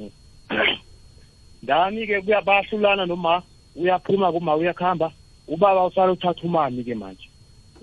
[1.62, 3.42] ndani-ke kuyabahlulana noma
[3.76, 5.12] uyaphuma kuma uyakuhamba
[5.48, 7.28] ubaba usala uthatha umani-ke manje?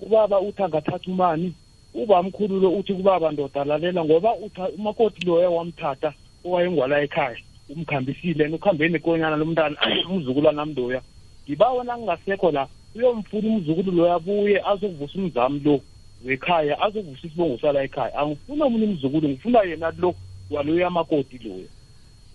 [0.02, 1.54] Ubaba uthi angathatha umani
[1.94, 6.14] ubamkhulu lo uthi kubaba ndoda lalela ngoba utha- umakoti loya wamthatha
[6.46, 7.38] owayengwala ekhaya
[7.70, 8.46] umkhambisile.
[8.46, 9.76] And ukuhambeni nekonyana lomntana
[10.10, 11.02] umzukulwana nami loya.
[11.48, 15.82] Ngibawa nangingasekho la uyomfuna umzukulu loya abuye azokuvusa umzami lo
[16.26, 18.16] wekhaya azokuvusa isibongo sala ekhaya.
[18.18, 20.16] Angifuna omunye umzukulu ngifuna yena lo
[20.52, 21.68] waloya makoti loya.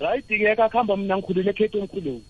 [0.01, 2.23] Rayidi-ke kakuhamba mina ngikhulile ekhethu omkhulu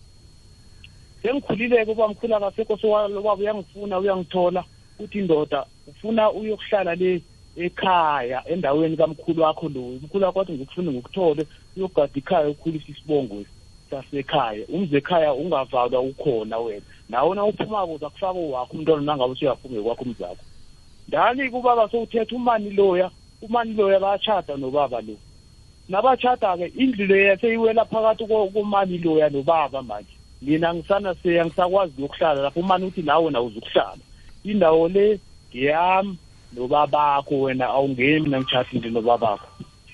[1.24, 4.64] sengikhulile-ke ubamkhulu akasekho sowababa uyangifuna uyangithola.
[4.98, 7.22] Uthi indoda ufuna uyokuhlala le
[7.56, 9.80] ekhaya endaweni kamkhulu wakho lo.
[9.80, 11.46] Umkhulu wakho wathi ngikufuna ngikuthole
[11.76, 13.44] uyogada ikhaya ukhulisa isibongo
[13.90, 14.66] sasekhaya.
[14.68, 16.84] Umze ekhaya ungavalwa ukhona wena.
[17.08, 20.44] Nawe na uphumako uzakufaka wakho umntwana nangabe usuyaphuma kwakho umzakho.
[21.08, 23.10] Ndani-ke ubaba sowuthetha umani loya?
[23.42, 25.16] Umani loya bayatshada nobaba lo.
[25.88, 30.14] Nabatshada-ke indlu leya seyiwela phakathi ko- komani loya nobaba manje.
[30.42, 32.60] Mina ngisana seya ngisakwazi yokuhlala lapho.
[32.60, 33.98] Umani uthi nawe na uzukuhlala
[34.44, 35.18] indawo le
[35.54, 36.16] ngeyami
[36.56, 39.46] nobabakho wena awungeni mina ngitshadile nobabakho.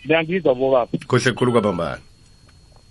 [0.07, 0.89] Ngiyangizwa bobaba.
[1.07, 2.03] Kuhle khulu kwabambani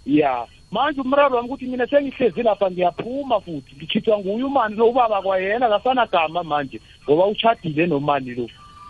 [0.05, 3.75] ya manje umraro wami ukuthi mina sengihlezi lapha ngiyaphuma futhi.
[3.75, 8.47] Ngikhithwa nguye umani lo ubaba kwayena kasanagama manje ngoba utshadile nomani lo.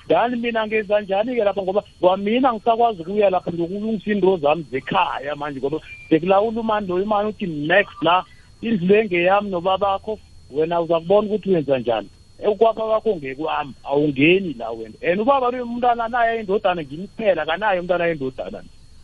[0.10, 1.62] Dani mina ngenza njani-ke lapha?
[1.62, 7.30] Ngoba kwamina ngisakwazi ukuya lapha ngiyokulungisa into zami zekhaya manje ngoba sekulawula umani lo imani
[7.30, 8.24] uthi next la
[8.62, 10.20] indlu le ngeyami nobabakho
[10.52, 12.10] wena uza kubona ukuthi wenza njani?
[12.48, 14.94] Ukwakha kwakho ngekwami awungeni la wena.
[15.12, 18.64] And ubaba lo umntwana naye indodana ngimi kuphela kanaye umntwana yendodana.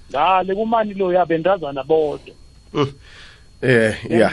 [0.09, 2.35] Ngale kumani lo yabe ndazana bodwa.
[2.73, 2.91] Mm.
[3.61, 4.31] Eh ya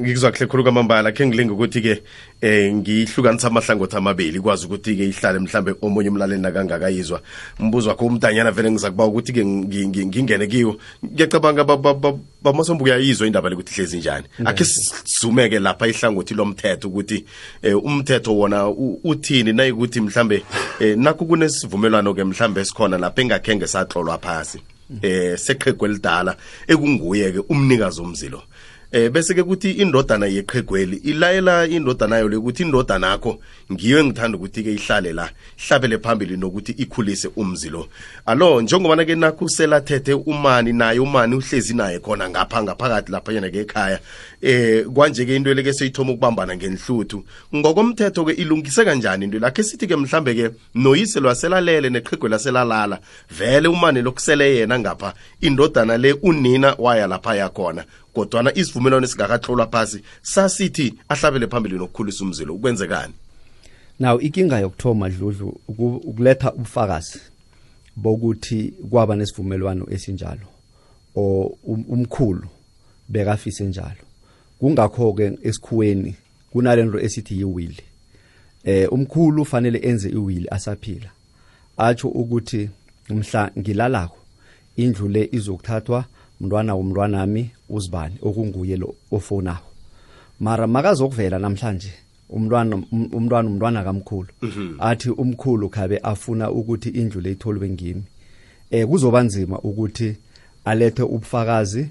[0.00, 1.12] ngikuzwa kuhle khulu kwamambala.
[1.12, 2.02] Khe ngilinga ukuthi-ke
[2.40, 7.20] eh ngihlukanisa amahlangothi amabili ikwazi ukuthi-ke ihlale mhlambe omunye umlaleli nakangakayizwa.
[7.58, 10.76] Mbuzo wakho umdanyana vele ngizakuba ukuthi-ke ngi- ngi- ngingene kiwo.
[11.04, 14.26] Ngiyacabanga ba- ba- ba- bamasombe uyayizwa indaba le ukuthi hlezi njani.
[14.44, 17.24] Akhe sizumeke lapha ihlangothi lomthetho ukuthi
[17.62, 18.68] eh, umthetho wona
[19.04, 19.52] uthini?
[19.52, 20.42] Nayikuthi mhlambe
[20.80, 24.60] eh, nakho kunesivumelwano-ke mhlambe esikhona lapha engakhenge satlolwa phasi.
[25.02, 26.36] Eh seqhegu elidala
[26.68, 28.42] ekunguye ke umnikazi omzilo
[28.94, 33.38] eh bese ke kuthi indodana yeqhegweli ilayela indodana yayo lekuthi indodana yakho
[33.72, 37.88] ngiyo engithanda ukuthi ke ihlale la ihlabele phambili nokuthi ikhulise umzilo.
[38.26, 43.50] Alo njengoba ke nakho selathethe umani naye umani uhlezi naye khona ngapha ngaphakathi lapha yena
[43.50, 43.98] ke ekhaya
[44.44, 47.24] eh kwanje ke into leke seyithoma ukubambana ngenhluthu.
[47.54, 53.00] Ngokomthetho ke ilungise kanjani into lakhe sithi ke mhlambe ke noyise lwaselalele neqhegwe laselalala
[53.38, 60.02] vele umane lokusele yena ngapha indodana le unina waya lapha yakhona kodwana isivumelwano esingakatlolwa phasi
[60.22, 63.12] sasithi ahlabele phambili nokukhulisa umzilo ukwenzekani
[64.00, 67.18] now ikinga yokuthoma dludlu uku- ukuletha ubufakazi
[67.96, 70.46] bokuthi kwaba nesivumelwano esinjalo
[71.16, 72.46] o um- umkhulu
[73.08, 74.02] bekafise njalo.
[74.58, 76.14] Kungakho ke esikhuweni
[76.52, 77.76] kunalento esithi yiwill.
[78.64, 81.10] Eh umkhulu fanele enze iwill asaphila.
[81.76, 82.70] Atsho ukuthi
[83.10, 84.16] mhla ngilalako
[84.76, 86.04] indlu le izokuthathwa
[86.40, 89.58] mntwana womntwanami uzibani okunguye lo ofonayo.
[90.40, 91.92] Mara makazokuvela namhlanje
[92.30, 94.28] umntwana um- umntwana umntwana kamkhulu
[94.78, 98.02] athi umkhulu khabe afuna ukuthi indlu le itholwe ngimi
[98.70, 100.16] eh kuzoba nzima ukuthi
[100.64, 101.88] alethe ubufakazi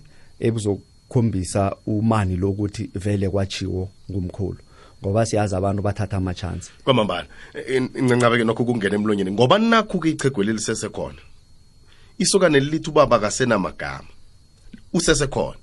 [1.13, 4.57] ebuzokukhombisa umani lokuthi vele kwachiwo ngumkhulu.
[5.01, 7.27] Ngoba siyazi abantu bathatha ama chance kwamambala
[7.95, 9.31] incancabe-ke nokho kungena emlonyeni.
[9.31, 11.21] Ngoba nakho-ke ichegweli lisesekhona
[12.17, 14.07] isokane lilithi ubaba kasenamagama.
[14.93, 15.57] Usesekhona.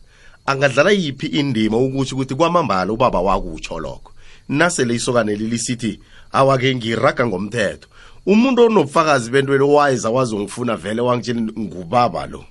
[0.47, 4.13] Angadlala yiphi indima ukuthi ukuthi kwamambala ubaba wakutsho lokho?
[4.49, 6.01] Nasele isokane lilisithi
[6.33, 7.89] awake ngiraga ngomthetho.
[8.27, 12.45] Umuntu onobufakazi bentwele wayeza wazongifuna vele wangitshela ngubaba lo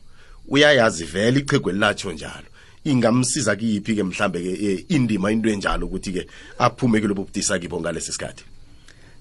[0.47, 2.48] uyayazi vele ichegweli latsho njalo.
[2.91, 6.28] Ingamsiza kiyiphi-ke mhlambe-ke eh, indima into enjalo ukuthi-ke
[6.60, 8.43] aphume kulobo budisa kibo ngalesi sikhathi?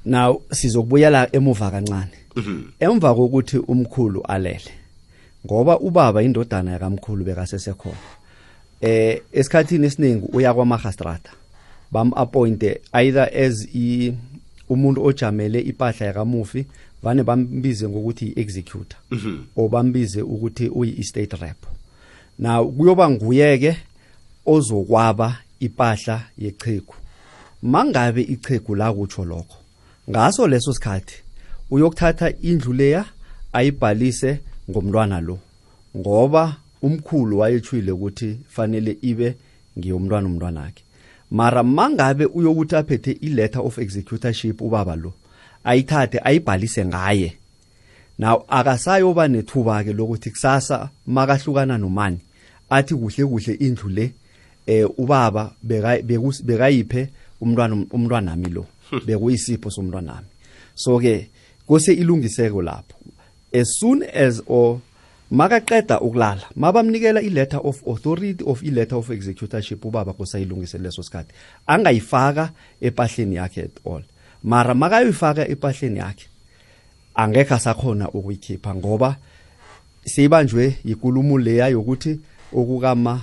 [0.04, 2.16] Now sizokubuyela emuva kancane.
[2.80, 4.72] Emva kokuthi umkhulu alele
[5.46, 7.96] ngoba ubaba indodana yakamkhulu bekasesekhona
[8.80, 11.30] eh esikhathini esiningi uya kwamahastrata
[11.92, 14.12] bam appointe either as i
[14.68, 16.66] umuntu ojamele ipahla yakamufi
[17.02, 18.98] vane bambize ngokuthi i-executor.
[19.56, 21.77] O bambize ukuthi uyi-estate rep.
[22.38, 23.76] now kuyoba nguyeke
[24.46, 26.94] ozokwaba ipahla yechegu
[27.62, 29.56] mangabe ichegu la kutsho lokho
[30.10, 31.14] ngaso leso sikhathi
[31.70, 33.04] uyokuthatha indlu leya
[33.52, 35.38] ayibhalise ngomntwana lo
[35.96, 39.36] ngoba umkhulu wayetshwile ukuthi fanele ibe
[39.78, 40.82] ngiyomntwana umntwana wakhe
[41.30, 45.12] mara mangabe uyokuthi aphethe i-letter of executorship ubaba lo
[45.64, 47.32] ayithathe ayibhalise ngaye.
[48.18, 52.18] Now akasayoba nethuba ke lokuthi kusasa makahlukana nomani.
[52.70, 54.12] Athi kuhle kuhle indlu le
[54.66, 57.08] eh ubaba bekayiphe
[57.40, 58.66] umntwana umntwanami lo
[59.06, 60.26] bekuyisipho somntwanami.
[60.74, 61.28] So ke
[61.66, 62.94] kose ilungiseko lapho.
[63.52, 64.80] As soon as or
[65.30, 71.32] makaqeda ukulala mabamnikela i-letter of authority of i-letter of executorship ubaba kusayilungise leso sikhathi.
[71.66, 72.50] Angayifaka
[72.80, 74.02] epahleni yakhe at all.
[74.42, 76.26] Mara makayoyifaka epahleni yakhe
[77.14, 79.16] angekho asakhona ukuyikhipha ngoba
[80.04, 82.20] seyibanjwe yikulumo leya yokuthi
[82.52, 83.20] okukama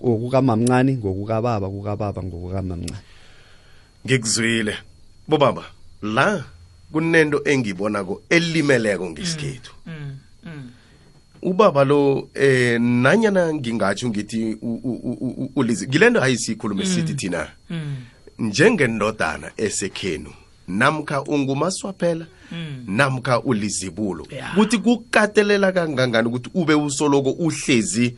[0.00, 3.02] okukamamncane ngokukababa kukababa ngokukamamncane.
[4.06, 4.74] Ngikuzwile.
[5.28, 5.64] Bobaba
[6.02, 6.44] la
[6.92, 9.72] kunento engibonako elimeleko ngesikhethu.
[11.42, 17.48] Ubaba lo eh nanyana ngingatsho ngithi u- u- u- u- ulizi ngilento ayisikhulume sithi thina.
[18.38, 20.30] njengendodana esekhenu
[20.68, 22.26] namkha ungumaswaphela
[22.86, 28.16] namkha ulizibulo kuthi kukatelela kangangani ukuthi ube usoloko uhlezi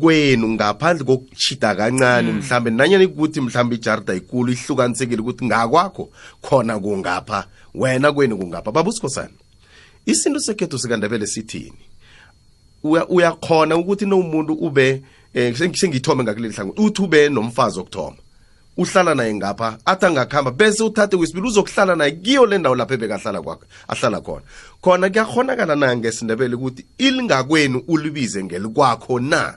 [0.00, 6.08] kwenu ngaphandle kokuchida kancane mhlambe nanyani ukuthi mhlambe ijarda ikulu ihlukanisekile ukuthi ngakwakho
[6.42, 8.72] khona kungapha wena kwenu kungapha.
[8.72, 9.30] Babusikhosana
[10.06, 11.72] isinto sekhetho sikandebele sithini?
[12.84, 15.02] Uya- uyakhona ukuthi nomuntu ube
[15.34, 18.16] eh seng- sengithome ngakuleli hlangothi uthi ube nomfazi wokuthoma
[18.76, 23.42] uhlala naye ngapha athi angakuhamba bese uthathe wesibili uzokuhlala naye kiyo le ndawo lapho ebekahlala
[23.42, 24.42] kwakhe ahlala khona.
[24.82, 29.54] Khona kuyakhonakala na ngesindebele ukuthi ilingakwenu ulibize ngelikwakho na?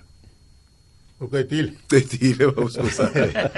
[1.21, 3.52] Uqedile cedile babusikhosana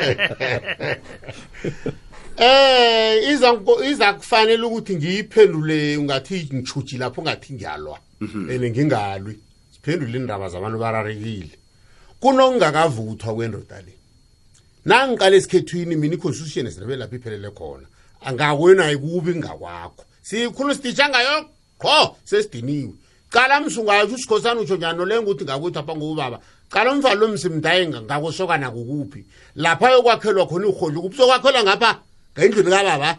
[2.37, 7.99] eh iza nko- iza kufanele ukuthi ngiyiphendule ungathi ngichuji lapho ngathi ngiyalwa.
[8.51, 9.39] Ene ngingalwi.
[9.73, 11.57] Siphendule indaba zabantu bararekile
[12.19, 13.93] kunokungakavuthwa kwendoda le.
[14.85, 17.87] Nangiqala esikhethwini mina iconstitution esindebele lapho iphelele khona.
[18.25, 20.05] Angakwenu ayikubi ngakwakho.
[20.21, 21.49] Sikhulu siditsha ngayo?
[21.79, 22.93] Qho sesidiniwe.
[23.29, 26.39] Cala msungatsho usikhosana utsho njani noleyo ukuthi ngakwethu apha ngobaba.
[26.69, 29.25] qala umvalo msimdaye ngakosokana kukuphi?
[29.55, 31.99] Lapha yokwakhelwa khona uhodla ukuphi sokwakhelwa ngapha?
[32.37, 33.17] Ngendlini kababa?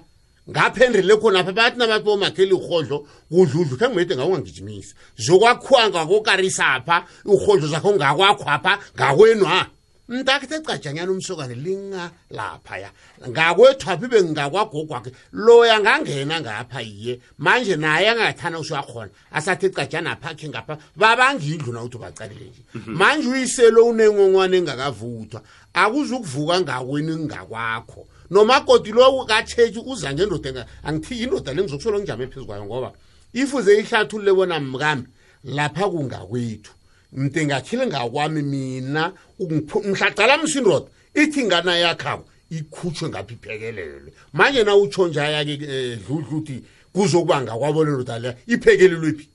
[0.51, 8.79] Ngaphendrile khonapha bathi nabathi bomakheli urhodlo kudludlu khe ngimede ngawungangijimisa zokwakhiwa ngakokarisapha urhodlo zakho ngakwakhwapha
[8.95, 9.67] ngakwenwa
[10.09, 12.91] mntakethe cajanyana umsokane lingalaphaya
[13.29, 20.49] ngakwethu aphi bengingakwagogwakhe loya ngangena ngapha yiye manje naye angathana usuyakhona asathi cajana apha khe
[20.49, 22.63] ngapha babangindlu na ukuthi nje.
[22.87, 25.43] Manje uyiselo unengongwane engakavuthwa.
[25.75, 32.65] Akuzukuvuka ngakweni ngakwakho nomakoti lo katshetshi uza ngendoda angithi indoda le ngizokusolo ngijame phezu kwayo
[32.65, 32.93] ngoba
[33.33, 35.05] ifuze ihlathulule bona mkami
[35.45, 36.73] lapha kungakwethu
[37.17, 44.13] mde ngakhile ngakwami mina ungiphu- mhlaqala msindoda ithi ngana yakhabo ikhutshwe ngapha iphekelelwe?
[44.33, 49.29] Manje na utsho njaya-ke um dludlu uthi kuzokuba ngakwabo le ndoda leya iphekelelwe phi?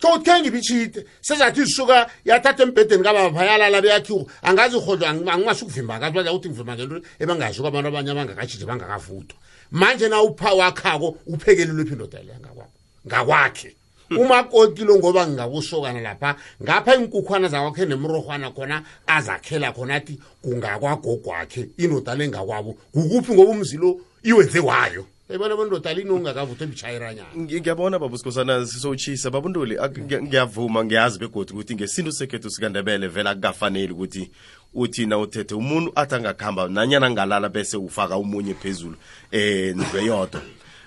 [0.00, 6.14] So uthe ngibitshite sezathi zisuka yathatha embhedeni kababa yalala beyakhiwo angazi urhodlo angimasi ukuvimba kathi
[6.14, 9.36] baza ukuthi ngivimba ngento ebangaziko abantu abanye abangakatshithe bangakavuthwa
[9.72, 12.70] manje na upha wakhako uphekelelwe phi indoda leya ngakwabo?
[13.06, 13.70] Ngakwakhe.
[14.16, 22.12] Umakoti lo ngoba ngingakusokana lapha ngapha inkukhwana zakwakhe nemrohwana khona azakhela khona athi kungakwagogwakhe indoda
[22.24, 25.06] engakwabo kukuphi ngoba umzilo iwenze wayo?
[25.30, 29.78] Ebona bondoda linongakavuthwa ebitshayiranyana Ngi- ngiyabona baba usikhosana sisowutshisa babunduli
[30.22, 34.30] ngiyavuma ngiyazi begodi ukuthi ngesintu sekhethu sikandebele vele akukafaneli ukuthi
[34.74, 38.96] uthi na uthethe umuntu athi angakuhamba nanyana ngalala bese ufaka umunye phezulu
[39.32, 40.40] um ndlu eyodwa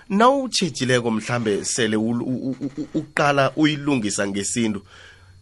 [0.08, 1.96] nawutshejileko mhlambe sele
[2.94, 4.82] uqala uyilungisa ngesintu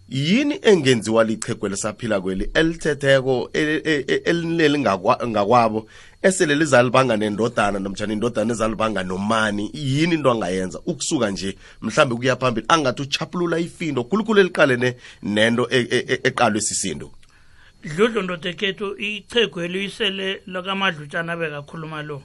[0.09, 5.89] yini engenziwa lichegwe lisaphila kweli elithetheko e- e- e- elineli ngakwa- ngakwabo
[6.23, 10.81] esele lizalibanga nendodana nomtshana indodana ezalibanga nomani yini into angayenza?
[10.87, 17.11] Ukusuka nje mhlambe kuya phambili angathi uchaphulula ifindo khulukhulu eliqalene nento eqalwe sisindo.
[17.85, 22.23] Dludlu ndodekethu ichegu isele lakamadlutshana bekakhuluma lo.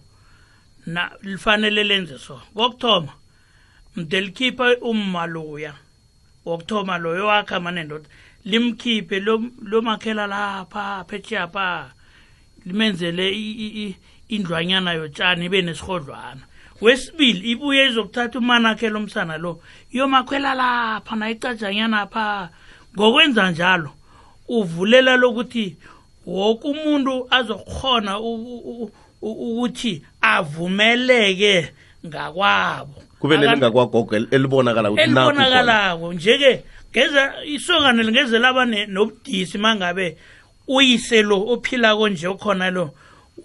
[0.85, 2.41] Na lifanele lenze so.
[2.55, 3.13] Kokuthoma
[3.95, 5.73] mde likhiphe umma loya.
[6.45, 8.09] Wokuthoma loyo wakhamba nendoda
[8.45, 11.91] limkhiphe lo- lomakhela lapha pheshiyapha
[12.65, 13.95] limenzele i- i- i-
[14.29, 16.41] indlwanyana yotshani ibe nesihodlwana
[16.81, 19.61] wesibili ibuye izokuthatha umanakhe lo msana lo
[19.93, 22.49] iyomakhwela lapha nayicajanyana pha.
[22.95, 23.91] Ngokwenza njalo
[24.47, 25.75] uvulela lokuthi
[26.25, 31.71] woke umuntu azokhona u- u- u- u- ukuthi avumeleke
[32.05, 33.03] ngakwabo.
[33.19, 35.45] Kube Akanti- nelingakwagogo el- elibonakala ukuthi nakhu khona.
[35.47, 36.13] elibonakalako.
[36.13, 40.17] Njeke ngeze isokana lingeze laba ne- nobudisi mangabe
[40.67, 42.91] uyise lo ophilako nje okhona lo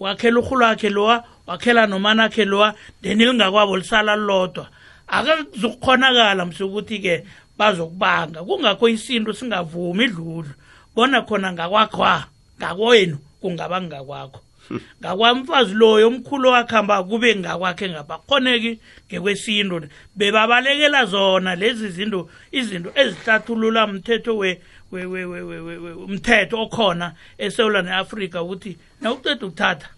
[0.01, 4.69] wakhela urhulu wakhe lowa wakhela nomanakhe lowa then lingakwabo lisala lodwa
[5.09, 7.25] akazukukhonakala msukuthi-ke
[7.59, 8.45] bazokubanga.
[8.45, 10.53] Kungakho isintu singavumi idludlu
[10.95, 12.25] bona khona ngakwakhwa
[12.59, 14.41] ngakwenu kungaba ngakwakho.
[15.01, 18.19] ngakwamfazi loyo omkhulu wakhamba kube ngakwakhe ngapha.
[18.19, 24.61] Khoneki ngekwesintu bebabalekela zona lezi zinto izinto ezihlathulula mthetho we
[24.93, 29.89] umthetho okhona esewula ne-afrika ukuthi nawuceda ukuthatha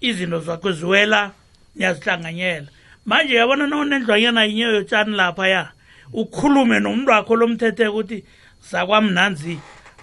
[0.00, 1.32] izinto zakho ziwela
[1.76, 2.66] niyazihlanganyela.
[3.06, 5.72] Manje yabona nawunendlwanyana yinye yotshani laphaya
[6.12, 8.24] ukhulume nomuntu wakho lomthethe ukuthi
[8.70, 9.58] zakwamnanzi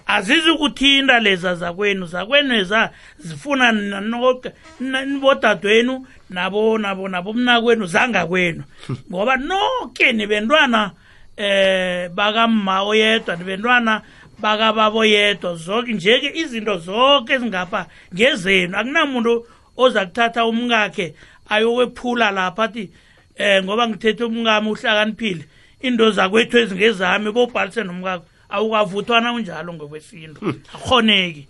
[0.06, 3.72] azizukuthinta leza zakwenu zakwenu eza zifuna
[4.80, 8.62] nibodadwenu nabo nabo nabomnakwenu zangakwenu.
[9.10, 10.90] Ngoba noke nibentwana
[11.36, 14.02] eh bakamma oyedwa nibentwana
[14.38, 18.76] bakababa oyedwa zonke njeke izinto zonke ezingapha ngezenu.
[18.78, 21.14] Akunamuntu oza kuthatha umkakhe
[21.48, 22.90] ayokwephula lapha athi
[23.36, 25.44] eh ngoba ngithethe umkami uhlakaniphile
[25.80, 30.60] into zakwethu ezingezami bobhalise nomkakho awukavuthwana unjalo ngokwesinto hmm.
[30.74, 31.48] akhoneki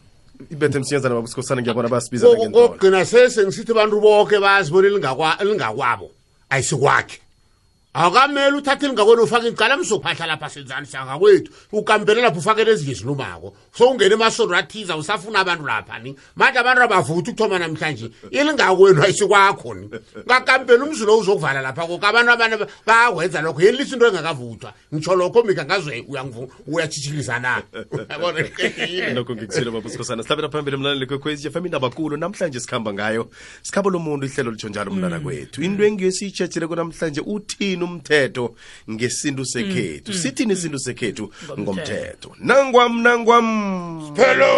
[0.51, 4.73] ibethe msinyazana baba sikhosana ngiyabona bayasibizana kokugcina sese abantu bonke bazi
[5.41, 6.11] elingakwabo
[6.51, 7.21] ayisikwakhe
[7.97, 13.91] akamele uthathe elingakwenu ufake icala msophahla lapha senzani sangakwethu ukampele lapho ufakele ezinye zilumako so
[13.91, 16.17] ungena emasondo athiza usafuna abantu lapha ni?
[16.37, 19.91] Manje abantu abavuthi ukuthoma namhlanje ilingakwenu ayisikwakho ni?
[20.27, 22.07] Ngakampeni umzulo uzokuvala lapha koke.
[22.07, 23.63] Abantu abantu bayakwenza lokho.
[23.63, 24.73] Yeni lisinto engakavuthwa.
[24.95, 27.63] Ngitsho lokho mika uyangivu- uyatshitshilisa na
[29.15, 33.31] lokho ngikuthile baba sihlabela phambili mlaleli kwekhwezi fm indaba kulo namhlanje sikhamba ngayo.
[33.63, 38.55] Sikhabo lomuntu ihlelo litsho njalo mntana kwethu into engiyosiyitshetshileko namhlanje uthini umthetho
[38.91, 42.37] ngesintu sekhethu sithini isintu sekhethu Ngomthetho.
[42.41, 43.47] nangwam nangwam.
[44.17, 44.57] Phelo!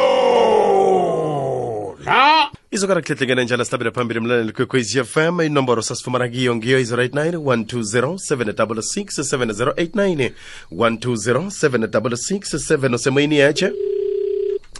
[2.05, 2.51] La!
[2.71, 7.37] Izokara kuhlehlekene njalo sihlabele phambili mlaleli kwekwezi fm inomboro sasifumana kiyo ngiyo is right 9
[7.37, 10.31] 120 766 7089
[10.73, 13.73] 120 766 usemoyini yeche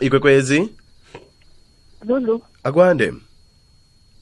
[0.01, 0.69] ikwekwezi?
[2.09, 2.43] Lulu.
[2.65, 3.13] Akwande.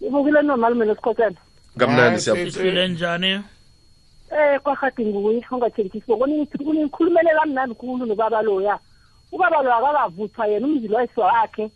[0.00, 1.36] Ibukile nomalume lesikhotsana
[1.78, 3.40] kamnandi Hayi, siya sifile njani
[4.30, 8.78] eh kwahadi nguye ungathengisi kunikhulumele kamnandi khulu nobaba loya.
[9.32, 11.70] Ubaba loya akakavuthwa yena umzilo wayise wakhe.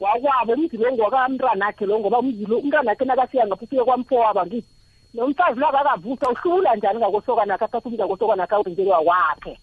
[0.00, 4.68] Wakwabo umzilo ongokamntwana akhe lo ngoba umzilo umntwana akhe nakafika ngapha ufike kwamfowaba ngithi
[5.14, 9.58] nomfazi lo akakavuthwa uhlula njani ngakosokana akhe athatha umntu ngakosokana akhe awurinjeliwa wakhe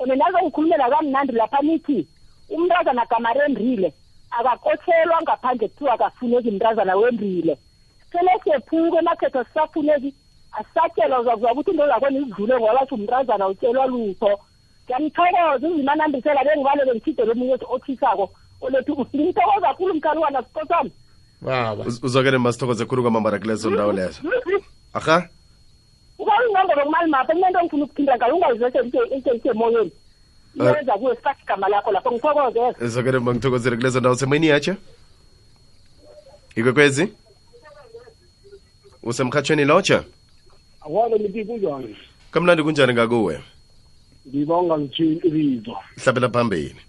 [0.00, 2.06] and nazo ngikhulumela kamnandi lapha nithi
[2.48, 3.92] umntazana gamarendrile
[4.30, 7.58] akakotshelwa ngaphandle kuthiwa akafuneki mntazana wendrile
[8.12, 10.14] sele sephuke emakhetho sisafuneki
[10.60, 14.30] asisatshelwa uzakuza ukuthi into zakhona izidlule ngoba bathi umntazana utshelwa lutho.
[14.84, 18.30] Ngiyamthokoza ungimanambisela bengibalele ngithide lomunye othisako.
[18.60, 20.90] Olethi ngimthokoza kakhulu mkhalukana sikosana
[21.40, 21.84] baba.
[21.84, 24.20] Uz- uzwakele masithokoze khulu kwamambara kulezo ndawo lezo.
[24.94, 25.28] Aha.
[26.18, 26.32] Uba
[26.84, 29.90] kumali mapha kunento engifuna ukuphinda ngayo ungaziseseisemoyeni
[30.54, 34.76] iyenza kuwe sifakhe igama lakho lapho ngithokozeza uzwakele ma ngithokozele kulezo ndawo usemoyini yatsha
[36.56, 37.12] ikwekwezi
[39.02, 40.04] usemkhatshweni lotsha
[40.80, 41.96] akwalo nithi kunjani
[42.30, 43.40] kamnandi kunjani ngakuwe?
[44.28, 46.80] Ngibonga ngitshirizwa hlabela phambili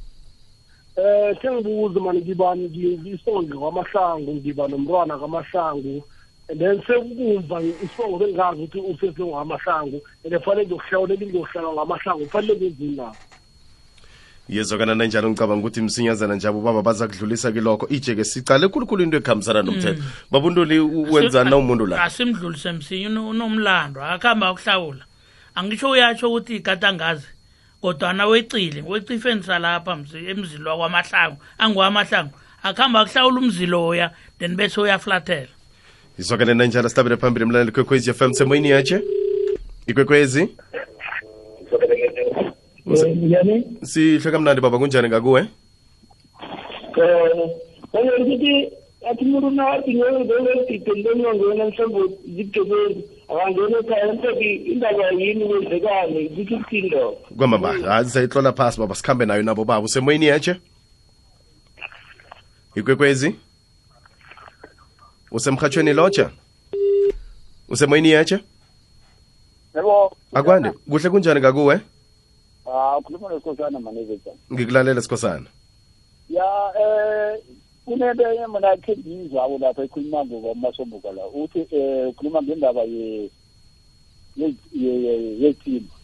[0.99, 6.03] eh sengibuza mani ngibani ngisonge kwamahlangu ngiba nomntwana kamahlangu
[6.49, 12.95] and then sekukumva isongo bengazi ukuthi usesongo ngamahlangu and fanele ngiyokuhlawulela ngiyokuhlala ngamahlangu kufanele ngenzini
[12.95, 13.15] na?
[14.49, 17.87] Yezwakana nanjalo ngicabanga ukuthi msinyazana njabo ubaba baza kudlulisa kilokho.
[17.89, 20.03] Ije-ke sicale khulukhulu into ekhambisana nomthetho.
[20.31, 22.03] Babuntuli wenzani na umuntu la?
[22.03, 25.05] Asimdlulise msinya uno- unomlando akuhamba akuhlawula.
[25.55, 27.27] Angisho uyatsho ukuthi igadangazi
[27.81, 32.31] kodwana wecile wecifeni salapha mzi- emzilo wakwamahlangu angiwamahlangu
[32.63, 35.47] akuhamba akuhlawula umziloya then bese uyaflathela.
[36.19, 39.01] Izwakale nanjalo sihlabele phambili mlaleli kwekwezi fm semoyini yatshe?
[39.87, 40.49] Ikwekwezi
[42.95, 43.63] njani?
[43.83, 45.09] Sihle kamnandi baba kunjani?
[45.09, 45.41] Ngakuwe?
[46.97, 47.49] Um
[47.91, 48.71] kanye ukuthi
[49.09, 53.03] athi umuntu nathi ngeengiditendeni wangena mhlawumbe zibugebengu.
[53.29, 58.95] Akangena ekhaya mhlawumbe indaba yini kwenzekane kuthi kuthindo kwamambala hayi sayitlola phasi baba.
[58.95, 59.85] Sikhambe nayo nabo baba.
[59.85, 60.55] Usemoyini yatshe
[62.75, 63.35] ikwekwezi?
[65.31, 66.31] Usemkhatshweni lotsha
[67.69, 68.39] usemoyini yatshe
[69.75, 70.71] yabo akwande.
[70.89, 71.79] Kuhle kunjani ngakuwe?
[72.73, 75.49] Ah ukhuluma nesikhosana manezeza ngikulalela sikhosana.
[76.29, 76.45] Ya
[76.81, 77.41] eh
[77.85, 81.27] kunento enye mina khe ngiyizwako lapha ekhuluma ngokwamasobhuka la.
[81.27, 83.31] Uthi um ukhuluma ngendaba ye-
[84.35, 85.95] ye- ye- ye- yethimba.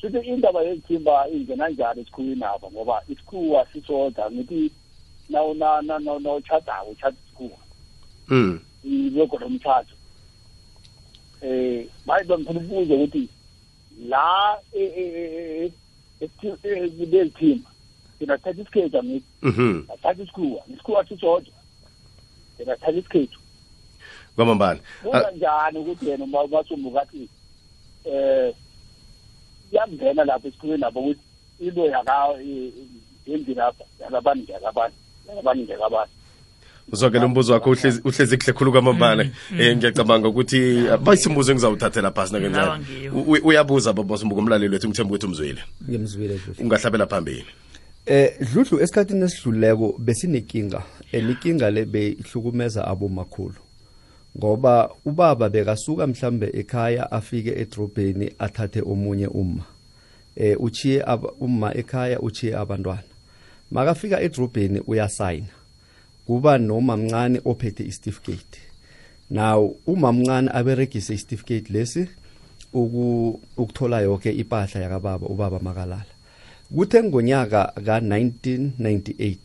[0.00, 4.70] Sithi indaba yethimba ingena njani esikhulwini apha ngoba isikhuwa sisoda ngithi
[5.28, 7.58] nawutshadako utshada isikhuwa.
[8.28, 9.94] Mm iloko lomthatho
[11.40, 13.28] eh baye bangifuna ukubuza ukuthi
[13.98, 14.58] la
[16.98, 17.70] kuleli thimba
[18.18, 19.84] singathatha isikhethu angithi mhm.
[19.94, 20.62] Athatha isikhuwa.
[20.74, 21.54] Isikhuwa sisodwa.
[22.56, 23.38] Singathatha isikhethu.
[24.36, 24.80] Kwamambala.
[25.02, 27.28] Buza njani ukuthi yena umasumbuka athi
[28.04, 28.54] eh
[29.72, 31.20] yangena lapho esikhulwini lapho ukuthi
[31.60, 32.34] into yaka
[33.26, 36.12] yendini apha yakabani yakabani yakabani
[36.92, 37.70] yakabani uzwakele umbuzo wakho
[38.04, 39.22] uhlezi kuhle khulu kwamambala.
[39.50, 42.34] Um ngiyacabanga ukuthi uh, bayisimbuzo engizawuthathela phasi
[43.14, 47.44] u- uyabuza babosumbuka umlaleli wethu ngithemba ukuthi umzwile ngiyemzwile dluhlu ungahlabela phambili.
[48.06, 50.82] Eh dluhlu esikhathini esidluleko besinenkinga
[51.12, 53.54] enikinga le beyihlukumeza abomakhulu.
[54.38, 59.64] Ngoba ubaba bekasuka mhlambe ekhaya afike edrobheni athathe omunye umma.
[60.36, 61.04] Eh uchiye
[61.40, 63.02] umma ekhaya uchiye abantwana.
[63.70, 65.46] Makafika edrobheni uyasayina.
[66.26, 68.60] Kuba nomamncane ophethe isitifiketi
[69.30, 72.08] now umamncane aberegise isitifiketi lesi
[72.72, 76.04] uku- ukuthola yonke impahla yakababa ubaba makalala.
[76.74, 79.36] Kuthe ngonyaka ka-1998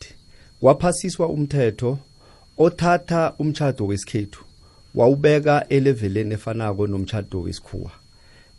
[0.62, 1.98] kwaphasiswa umthetho
[2.58, 4.44] othatha umtshado wesikhethu
[4.96, 7.92] wawubeka eleveleni efanako nomtshado wesikhuwa.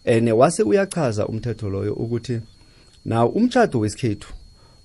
[0.04, 2.40] And wase uyachaza umthetho loyo ukuthi
[3.04, 4.28] naw umtshado wesikhethu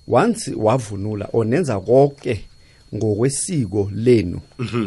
[0.08, 2.44] once wavunula onenza konke
[2.96, 4.40] ngokwesiko lenu.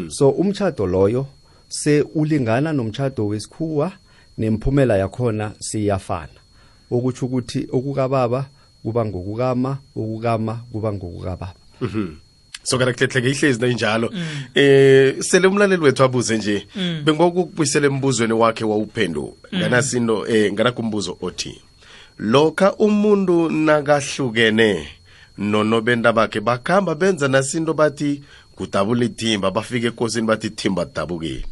[0.08, 1.26] So umtshado loyo
[1.68, 3.92] se ulingana nomtshado wesikhuwa
[4.38, 6.38] nemphumela yakhona siyafana.
[6.90, 8.46] Okutsho ukuthi okukababa
[8.82, 11.54] kuba ngokukama okukama kuba ngokukababa.
[12.62, 14.12] Sokana kuhlehleke ihlezi nayinjalo.
[14.54, 16.66] Eh sele umlaleli wethu abuze nje
[17.04, 21.60] bengokukubuyisela embuzweni wakhe wawuphendula nganasinto eh nganakumbuzo othi
[22.18, 24.88] lokha umuntu nakahlukene
[25.38, 28.22] nonobenda bakhe bakhamba benza nasinto bathi
[28.56, 31.44] kudabula ithimba bafike ekosini bathi ithimba lidabukile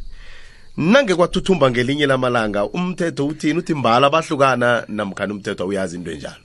[0.77, 3.59] nange kwathuthumba ngelinye lamalanga umthetho uthini?
[3.59, 6.45] Uthi mbala bahlukana namkhani umthetho awuyazi into enjalo.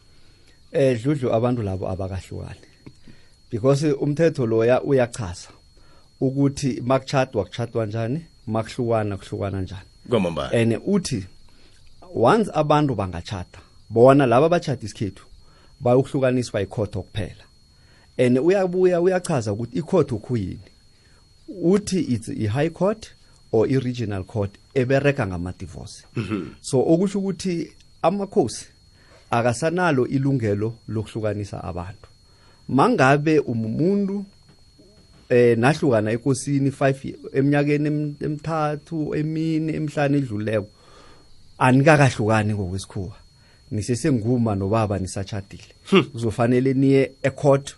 [0.72, 2.60] Eh dludlu abantu labo abakahlukani.
[3.52, 5.50] Because umthetho loya uyachaza
[6.22, 9.88] ukuthi makuchadwa kuchadwa njani makuhlukana kuhlukana njani.
[10.10, 11.26] Kwamambala and uthi
[12.16, 15.24] once abantu bangachata bona laba abachata isikhethu
[15.84, 17.44] bayokuhlukaniswa ikhotho kuphela.
[18.18, 20.60] And uyabuya uyachaza ukuthi ikhotho khuyini?
[21.64, 23.12] Uthi it's i-high court
[23.52, 26.06] or i-regional court ebereka ngama-divorce.
[26.62, 27.72] So okusho ukuthi
[28.02, 28.66] amakhosi
[29.32, 32.08] akasanalo ilungelo lokuhlukanisa abantu.
[32.70, 34.26] Mangabe umuntu
[35.30, 40.68] eh nahlukana ekosini 5 eminyakeni em- emithathu emine emihlanu edluleko
[41.58, 43.16] anikakahlukani ngokwesikhuwa.
[43.72, 45.64] Nisesenguma nobaba nisachadile
[46.12, 47.76] kuzofanele niye ecourt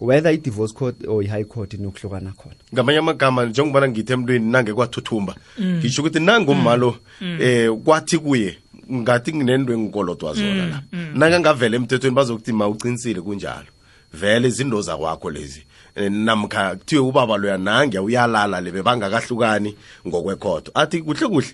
[0.00, 2.54] whether i-divorce court or i-high court niyokuhlukana khona.
[2.74, 6.96] Ngamanye amagama njengobana ngithi emntwini nange kwathuthumba ngisho ukuthi nangummalo
[7.40, 8.58] eh kwathi kuye
[8.92, 10.82] ngathi nginento engikolodwa zona la.
[11.14, 13.70] Nakangavela emthethweni bazokuthi ma uqinisile kunjalo.
[14.12, 15.62] Vele izinto zakwakho lezi.
[15.96, 21.48] Eh, namkha kuthiwe ubaba loya nange uyalala le bebangakahlukani ngokwekhodo athi kuhle kuhle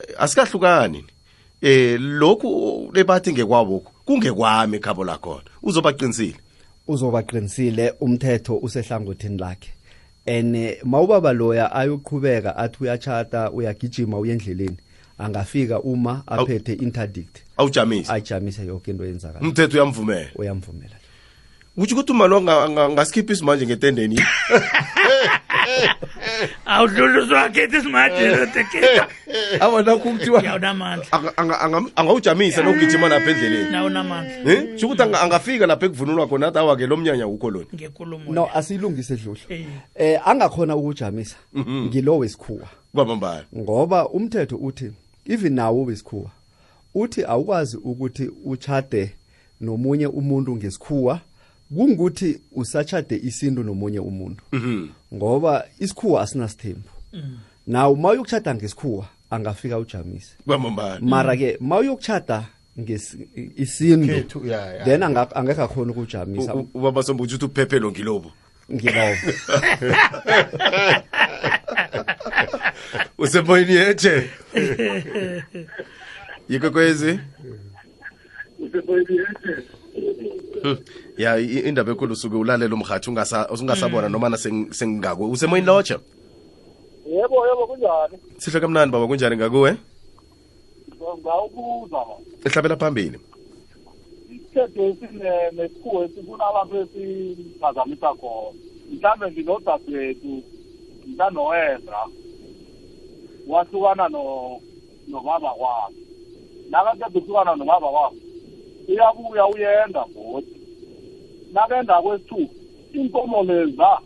[0.00, 1.04] eh, asikahlukani.
[1.62, 5.50] Eh lokhu lebathi ngekwabokho kungekwami ekhabo lakhona.
[5.62, 6.38] Uzobaqinisile
[6.88, 9.70] uzobaqinisile umthetho usehlangothini lakhe.
[10.26, 14.76] And mawubaba loya ayoqhubeka athi uyachata uyagijima uye endleleni
[15.18, 17.38] angafika uma aphethe interdict.
[17.56, 20.30] Awujamise ayijamise yonke into yenzakala umthetho uyamvumela?
[20.34, 20.99] Uyamvumela.
[21.80, 24.20] Utsho ukuthi anga- angasikhiphi isimanje ngetendeni?
[26.66, 29.06] Awudluliswa khethi isimajelo teketa
[29.60, 33.70] awa nakho kuthiwa yawunamandla anga- anga- anga- angawujamisa nokugijima lapha endleleni.
[33.70, 34.78] Nawunamandla Eh?
[34.78, 38.48] sho ukuthi anga- angafika lapha ekuvunulwa khona athi awa-ke lo mnyanya wukho lona ngekulumo no
[38.54, 39.66] asiyilungise dluhlu Eh.
[39.94, 44.92] eh angakhona ukujamisa ngilo wesikhuwa kwamambala ngoba umthetho uthi
[45.26, 46.30] even nawo wesikhuwa
[46.94, 49.12] uthi awukwazi ukuthi uchade
[49.60, 51.20] nomunye umuntu ngesikhuwa
[51.76, 54.42] kungukuthi usachade isintu nomunye umuntu.
[55.14, 56.88] Ngoba isikhuwa asinasithembu
[57.66, 61.00] naw ma uyokuchada ngesikhuwa angafika ujamise kwamambala.
[61.00, 62.44] Mara ke ma uyokuchada
[63.56, 64.84] isintu Khethu, ya, ya.
[64.84, 68.32] then anga- angekho akhona ukujamisa U- u- ubaba sombo uthi uphephelo ngilobo.
[68.72, 69.16] Ngilobo.
[73.18, 74.30] Usemoyini yeje
[76.48, 77.18] yikwekwezi
[78.60, 78.80] Hmm.
[81.22, 85.98] ya i- indaba ekhulu usuke ulalela umhathi ungasabona noma na seng- sengingakwe usemoyini lotsha?
[87.06, 89.76] Yebo yebo kunjani sihle kamnandi baba kunjani ngakuwe?
[91.20, 92.00] Ngawubuza
[92.44, 93.18] ehlabela phambili.
[94.30, 98.58] Isithetho esine nesikhuwa esifuna abantu esiphazamisa khona.
[98.92, 100.42] Mhlawumbe nginodadewethu
[101.06, 102.00] mntanowendra
[103.48, 104.60] wahlukana no-
[105.08, 105.94] nobaba kwakhe
[106.70, 108.16] nakaqeda ukuhlukana nobaba kwakhe
[108.90, 110.60] uyabuya uyenda godi
[111.52, 112.48] nakenda kwesi-two
[112.92, 113.98] inkomo leza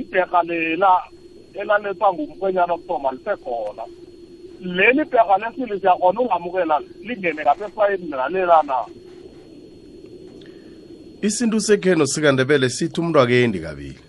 [0.00, 1.02] ibherha lela
[1.54, 3.84] elalethwa ngumkhwenyana okuthoma lisekhona.
[4.60, 8.78] Leli bherha lesibili siyakhona ungamukela lingene ngapha efayini nalela na
[11.22, 14.00] isintu sekheno sikandebele sithi umuntu akendi kabili.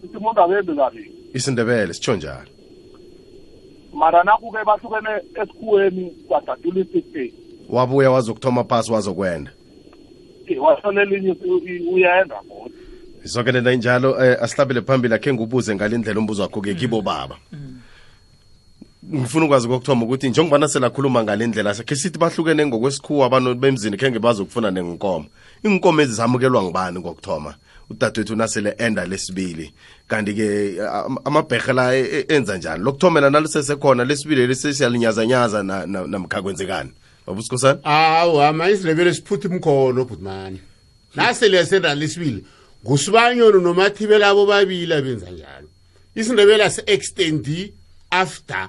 [0.00, 1.12] Sithi umuntu abendi kabili.
[1.34, 2.50] Isindebele sitsho njalo.
[3.94, 9.50] Mara nakuke bahlukene esikhuweni kwadadula i-sixteen wabuya wazokuthoma phasi wazokwenda
[12.48, 12.74] godi
[13.24, 17.36] zonke nena injalo eh, asihlabele phambili akhe ngubuze ngale ndlela umbuzo wakho-ke kibo baba.
[19.14, 24.18] Ngifuna ukwazi kokuthoma ukuthi njengobana selakhuluma ngale ndlela khe sithi bahlukene ngokwesikhuwa abantu bemzini khenge
[24.18, 25.26] bazokufuna nenkomo
[25.64, 27.54] inkomo ezizamukelwa ngubani ngibani ngokuthoma
[27.90, 29.72] udadewethu nasele enda lesibili.
[30.08, 32.84] Kanti-ke am- amabherhe la e- e- enza njani?
[32.84, 36.90] Lokuthomela nalisesekhona lesibili lesesiyalinyazanyaza na- na- namkha kwenzekani
[37.26, 40.60] babusikhosana awu ama isindebele siphutha umkhono bhutmani.
[41.14, 42.44] Nasele senda lesibili
[42.84, 45.68] ngusibanyoni nomathibela abo babili abenza njalo.
[46.14, 47.72] Isindebele ase-extendi
[48.10, 48.68] after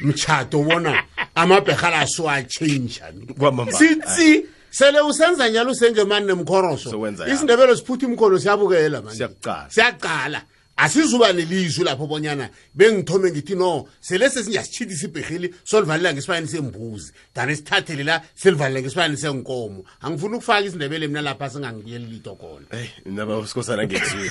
[0.00, 1.02] mtshato bona
[1.34, 3.78] amabherhala asiwachenjani Kwamambala.
[3.78, 7.34] sitsi sele usenza njalo usengemani nemkhoroso Sowenza yabo.
[7.34, 9.66] isindebele siphutha umkhono siyabukela manje Siyakuqala.
[9.70, 10.42] siyaqala.
[10.82, 17.12] Asizuba nelizwi lapho bonyana bengithome ngithi no sele sesingiyasitshithisa ibhehili solivalela ngesibani sembuzi.
[17.34, 22.66] Dani sithathele la silivalele ngesibani senkomo angifuni ukufaka isindebele mina lapha singangibuyeli lito khona.
[22.72, 24.30] Eyi naba sikhosana ngezwi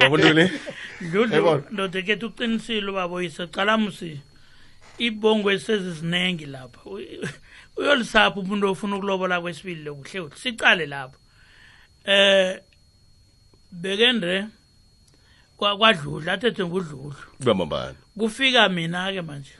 [0.00, 0.50] wabontoni
[1.00, 1.62] dludlu Yabona.
[1.70, 4.20] ndoda kethu uqinisile ubaboyise cala musi
[4.98, 6.80] ibongo esezizinengi lapha.
[6.84, 7.00] U-
[7.76, 11.18] uyolisapha umuntu ofuna ukulobola kwesibili lokuhle kuhle sicale lapho
[12.04, 12.60] eh
[13.72, 14.46] bekendre
[15.60, 19.52] kwa- kwadludlu athethe ngudludlu kwamambala kufika mina ke manje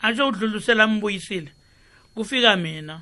[0.00, 1.52] atsho udlulu selambuyisile
[2.14, 3.00] kufika mina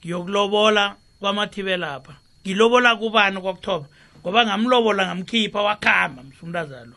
[0.00, 2.12] ngiyokulobola kwamathibe lapha
[2.46, 3.86] ngilobola kubani kwakuthoba?
[4.20, 6.92] Ngoba ngamlobola ngamkhipha wakhamba msumntazalo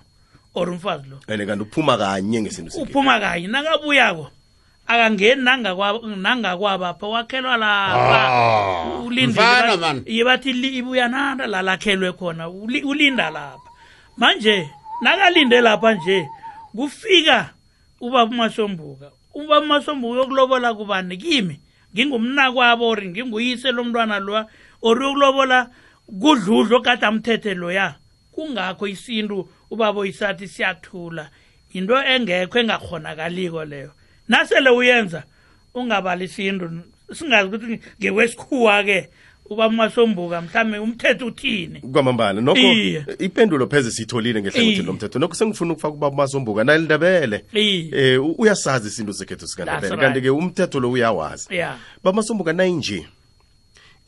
[0.55, 1.19] or umfazi lo.
[1.27, 2.83] And kanti uphuma kanye ngesinto sikhe?
[2.83, 4.31] Uphuma kanye nakabuyako
[4.87, 10.03] akangeni nangakwa- nangakwabapha wakhelwa lapha Ah, mfana man.
[10.05, 13.68] ye bathi li- ibuya nanda la lakhelwe khona uli- ulinda lapha.
[14.19, 14.69] Manje
[15.01, 16.27] nakalinde lapha nje
[16.75, 17.53] kufika
[18.01, 19.11] ubaba umasombuka.
[19.33, 21.17] Ubaba umasombuka uyokulobola kubani?
[21.17, 21.59] Kimi?
[21.93, 24.47] Ngingumnakwabo or nginguyise lomntwana loya?
[24.81, 25.69] Or uyokulobola
[26.07, 27.95] kudludlu okade amthethe loya?
[28.31, 31.29] Kungakho isintu ubaba isathi siyathula.
[31.73, 33.91] Into engekho engakhonakaliko leyo.
[34.27, 35.23] Nasele uyenza
[35.73, 36.83] ungabali isintu.
[37.13, 39.09] Singazi ukuthi ngekwesikhuwa-ke
[39.49, 41.79] ubaba masombuka mhlawumbe umthetho uthini?
[41.81, 42.59] Kwamambala nokho
[43.19, 48.35] ipendulo pheze siyitholile ngehlangothini lo mthetho nokho sengifuna ukufaka ubaba masombuka nalindebele um eh u-
[48.37, 49.97] uyasazi isinto sekhetho sikandebele.
[49.97, 51.55] Kanti-ke umthetho lo uyawazi.
[51.55, 53.05] Ya bamasombuka nayinje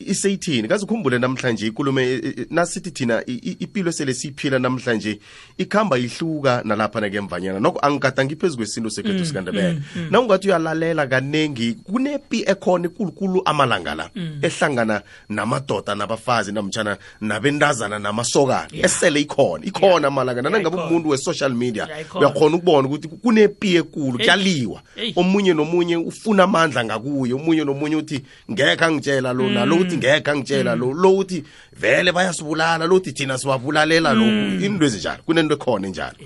[0.06, 5.18] iseyithini kaze ukhumbule namhlanje ikulume nasithi thina ipilo esele siyiphila namhlanje
[5.58, 7.60] ikhamba ihluka nalapha nakemvanyana.
[7.60, 9.82] Nokho angigadangi phezu kwesintu sekhethu sikandebele.
[10.10, 14.10] na ungathi uyalalela kanengi kunepi ekhona ikulukulu amalanga la
[14.42, 18.68] ehlangana namadoda nabafazi namtshana nabendazana namasokana.
[18.72, 24.82] Esele ikhona ikhona amalanga nanangabe umuntu we-social media uyakhona ukubona ukuthi kunepi ekulu kuyaliwa.
[25.16, 30.74] omunye nomunye ufuna amandla ngakuye omunye nomunye uthi ngekho angitshela lo nalo uthi ngekhe angitshela
[30.76, 34.24] lo lo uthi vele bayasibulala lo uthi thina siwabulalela lo.
[34.64, 36.16] Into ezinjalo kunento ekhona njalo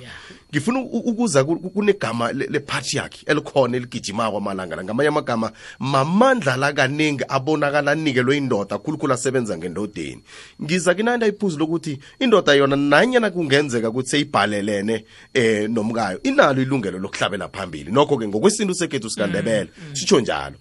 [0.52, 4.84] ngifuna ukuza ku- ku- kunegama le- le-patriarchy elikhona eligijimako amalanga la.
[4.84, 10.22] Ngamanye amagama mamandla lakaningi abonakala anikelwe indoda khulukhulu asebenza ngendodeni.
[10.62, 15.04] Ngiza kinanda iphuzu lokuthi indoda yona nanyana kungenzeka ukuthi seyibhalelene
[15.34, 17.90] eh nomkayo inalo ilungelo lokuhlabela phambili.
[17.92, 20.54] Nokho-ke ngokwesintu sekhethu sikandebele sitsho njalo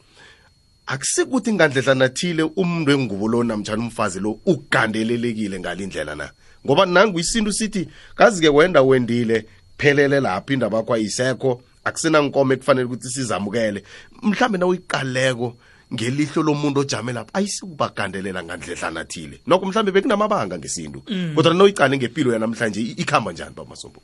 [0.86, 6.32] akusikuthi ngandledlana thile umuntu wengubo lo namtshana umfazi lo ugandelelekile ngalindlela na?
[6.66, 9.46] Ngoba nangu isintu sithi kazi-ke wenda wendile
[9.78, 13.84] phelele lapho indaba yakho ayisekho akusenankomo ekufanele ukuthi sizamukele.
[14.22, 15.58] Mhlawumbe na uyiqaleko
[15.94, 19.40] ngelihlo lomuntu ojame lapho ayisikubagandelela ngandledlana thile.
[19.48, 21.02] Nokho mhlawumbe bekunamabanga ngesintu.
[21.36, 24.02] Kodwa noyicale ngempilo yanamhlanje ikhamba njani bamasombo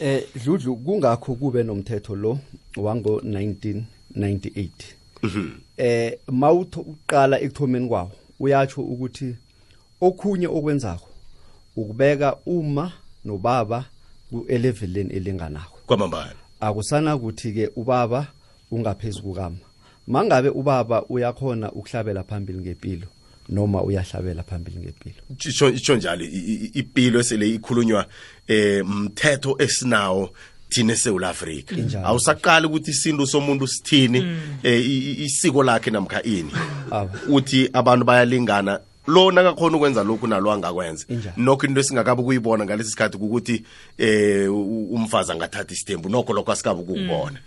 [0.00, 2.38] Eh Dludlu kungakho kube nomthetho lo
[2.76, 4.70] wango 1998.
[5.80, 8.10] Eh mawutho uqala ekuthomeni kwawo
[8.40, 9.34] uyatsho ukuthi
[10.00, 11.08] okhunye okwenzako
[11.76, 12.92] ukubeka uma
[13.24, 13.84] nobaba
[14.30, 16.34] ku-eleveleni elinganako kwamambala.
[16.60, 18.26] Akusana ukuthi ke ubaba
[18.70, 19.56] ungaphezulu kukama.
[20.06, 23.06] Mangabe ubaba uyakhona ukuhlabela phambili ngempilo
[23.48, 25.22] noma uyahlabela phambili ngempilo
[25.76, 28.06] itsho njalo i- i- ipilo esele ikhulunywa
[28.48, 30.30] eh mthetho esinawo
[30.70, 31.72] thina eSouth Africa
[32.04, 34.18] awusaqali ukuthi isintu somuntu sithini
[34.62, 36.50] eh i- i- isiko lakhe namkha ini.
[36.90, 37.10] Awa.
[37.28, 38.80] uthi abantu bayalingana.
[39.06, 41.04] Lo nakakhona ukwenza lokhu nalo angakwenza.
[41.36, 43.64] Nokho into esingakabi ukuyibona ngalesi sikhathi kukuthi
[43.98, 44.46] eh
[44.92, 47.38] umfazi angathatha isithembu nokho lokho asikabi ukubona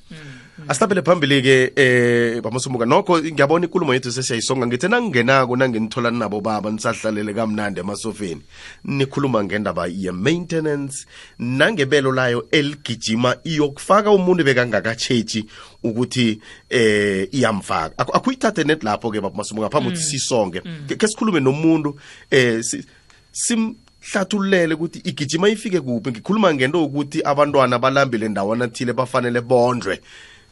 [0.68, 7.34] asihlabele phambili-ke eh bamasumuka nokho ngiyabona ikulumo yethu sesiyayisonga ngithe nangingenako nanginithola nabo baba nisahlalele
[7.34, 8.42] kamnandi emasofeni.
[8.86, 11.06] Nikhuluma ngendaba ye-maintenance
[11.40, 15.46] nangebelo layo eligijima iyokufaka umuntu bekangakatshetshi
[15.84, 16.40] ukuthi
[16.70, 17.98] eh iyamfaka.
[18.14, 20.62] Akuyithathe net lapho-ke bamasumuka ngaphambi ukuthi sisonge.
[20.88, 21.96] Ke- ke sikhulume nomuntu
[22.32, 22.86] eh si-
[23.32, 26.12] simhlathululele ukuthi igijima ifike kuphi.
[26.12, 30.00] Ngikhuluma ngento yokuthi abantwana balambile ndawana thile bafanele bondlwe.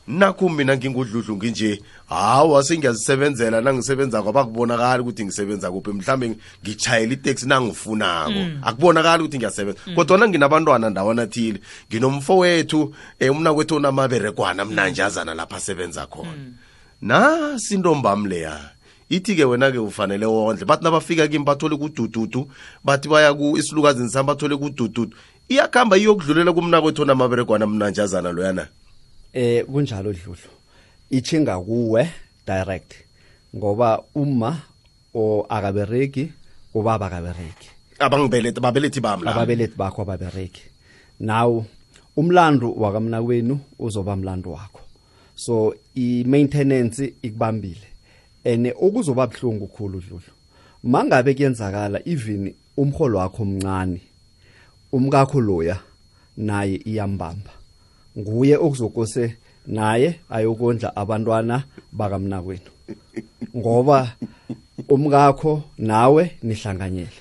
[0.07, 5.91] Nakho mina ngingudludlu nginje hawa sengiyazisebenzela nangisebenzako abakubonakali ukuthi ngisebenza kuphi.
[5.91, 8.41] Mhlawumbe ngitshayela iteksi nangifunako.
[8.61, 9.79] Akubonakali ukuthi ngiyasebenza.
[9.95, 12.81] Kodwana nginabantwana ndawana thile nginomfowethu
[13.21, 16.33] um umnakwethu onamaberegwana mnanjazana lapha asebenza khona.
[17.01, 18.59] Nasi intombami leya.
[19.09, 20.65] Ithi-ke wena-ke ufanele wondle.
[20.65, 22.51] Bathi nabafika kimi bathole kudududu
[22.83, 25.13] bathi baya isilukazini sami bathole kudududu.
[25.49, 28.67] Iyakuhamba iyokudlulela kumnakwethu onamaberegwana mnanjazana loyana
[29.33, 30.51] eh kunjalo dludlu
[31.09, 32.09] ichinga kuwe
[32.47, 32.93] direct
[33.55, 34.61] ngoba uma
[35.13, 36.31] o akabereki
[36.73, 37.69] ubaba akabereki.
[37.99, 39.31] Abangibelethi babelethi bami la.
[39.31, 40.61] Ababelethi bakho ababereki.
[41.19, 41.65] Nawo
[42.15, 44.81] umlando wakamnakwenu uzoba mlando wakho.
[45.35, 47.87] So i-maintenance ikubambile.
[48.43, 50.33] Ene okuzoba buhlungu khulu dludlu
[50.83, 54.01] mangabe kuyenzakala even umholo wakho omncane
[54.91, 55.79] umkakho loya
[56.37, 57.60] naye iyambamba.
[58.17, 59.35] Nguye okuzokose
[59.67, 62.71] naye ayokondla abantwana bakamnakwenu
[63.57, 64.15] ngoba
[64.89, 67.17] umkakho nawe nihlanganyele.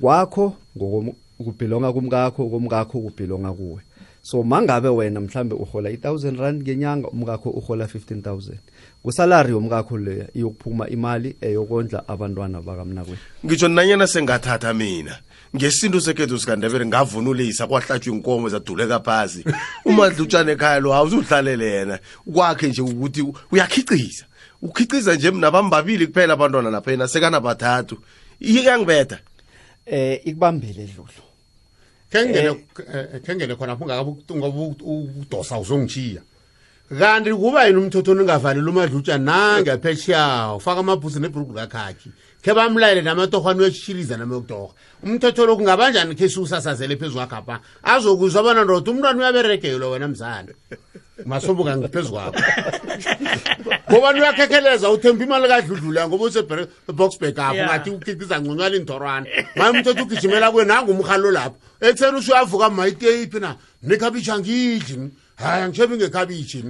[0.00, 3.80] Kwakho ngokubhilonga kumkakho komkakho kubhilonga kuwe.
[4.22, 8.54] So mangabe wena mhlambe uhola i1000 rand ngenyanga umkakho uhola 15000
[9.02, 15.18] kusalary yomkakho leya iyokuphuma imali eyokondla abantwana bakamnakwenu ngitsho nanyana sengathatha mina
[15.56, 19.44] ngesintu sekhethu sikandebele ngavunulisa kwahlatshwa inkomo zaduleka phasi.
[19.84, 21.98] Umadlutshane ekhaya lo awuzuhlalele yena
[22.32, 24.24] kwakhe nje ukuthi uyakhiciza
[24.62, 27.96] ukhiciza nje mnabami babili kuphela abantwana lapha yena sekanabathathu.
[28.40, 29.18] Iyangibetha
[29.86, 31.22] eh ikubambile dludlu.
[32.10, 32.56] Khengene
[33.26, 36.22] khengene khona ngoba udosa uzongishiya.
[36.98, 42.10] Kanti kuba yini umthetho ningavaleli umadlutshana nangapheshiya ufaka amabhusi nebhrugu lakhakhi
[42.42, 47.60] khe bamlayele namatohwane uyeshiliza namayokutorha umthetho lo kungabanjani khe siwusasazele phezu kwakhapha.
[47.82, 50.52] Azokuzwa abana ndoda umntwana uyaberegelwa wena mzane
[51.24, 52.42] masombuka ngiphezu kwakho.
[53.90, 59.26] Ngobani uyakhekheleza uthemba imali kadludlula ngoba useboxburg apho ngathi ukhikiza ngconywana intorwana
[59.56, 61.56] maye umthetho ugijimela kuye nangumhalo lapho.
[61.80, 63.56] Ekuseni usuyavuka mayiteyiphi na?
[63.82, 65.10] Nekhabitsha ngidli
[65.42, 66.64] hayi angishebi ngekhabitshi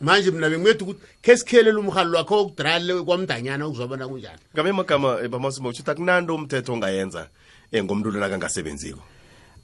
[0.00, 4.38] manje mina bengimethi ukuthi khe sikhelele umhalo wakho wokudrale kwamdanyana ukuzobona kunjani?
[4.54, 7.28] Ngabe amagama eh, bamasimo uthi akunanto umthetho ongayenza
[7.72, 9.02] um ngomntu lona kangasebenziko?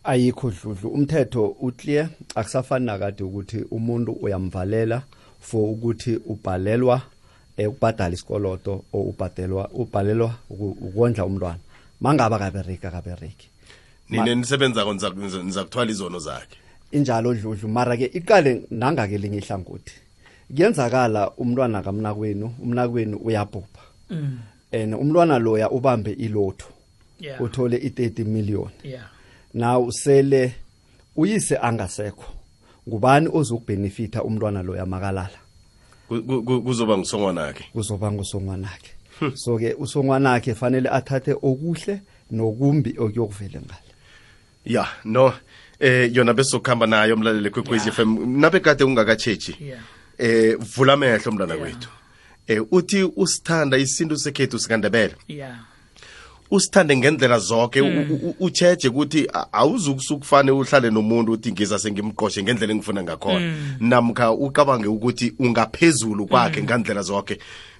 [0.05, 0.91] Ayikho dludlu.
[0.91, 2.09] Umthetho uclear.
[2.35, 5.03] Akusafani nakade ukuthi umuntu uyamvalela
[5.41, 7.03] for ukuthi ubhalelwa
[7.57, 11.59] eh, ukubhadala isikoloto o ubhadelwa ubhalelwa uku- ukondla umntwana.
[12.01, 13.49] Mangaba kabereki akabereki
[14.11, 16.57] nine nisebenzako niza- niza niza kuthwala izono zakhe?
[16.95, 19.92] Injalo dludlu mara ke iqale nangake linye ihlangothi.
[20.55, 23.82] Kuyenzakala umntwana kamnakwenu umnakwenu uyabhubha.
[24.11, 24.38] Mm.
[24.72, 26.66] and umntwana loya ubambe ilotho
[27.20, 27.40] Yeah.
[27.40, 28.68] uthole i-30 million.
[28.82, 29.05] Yeah.
[29.55, 30.53] now sele
[31.16, 32.24] uyise angasekho
[32.88, 35.38] ngubani ozokubhenefitha umntwana loya makalala?
[36.09, 37.64] Ku- ku- ku- kuzoba ngusongwanakhe.
[37.72, 38.90] Kuzoba ngusongwanakhe.
[39.34, 43.90] So ke usongwanakhe fanele athathe okuhle nokumbi okuyokuvele ngale.
[44.64, 45.32] Ya no
[45.85, 49.80] eh yona besokuhamba nayo mlaleli kwekwezi FM nabe kade ungakatshetshi Yeah.
[50.18, 51.59] eh vula amehlo yeah.
[51.59, 51.89] kwethu
[52.47, 55.59] eh uthi usithanda isintu sekhethu sikandebele Yeah.
[56.51, 58.35] usithande ngendlela zonke mm.
[58.41, 66.26] utsheje ukuthi awuzukusukufane uhlale nomuntu uthi ngiza sengimqoshe ngendlela engifuna ngakhona namkha ucabange ukuthi ungaphezulu
[66.26, 67.39] kwakhe ngandlela zonke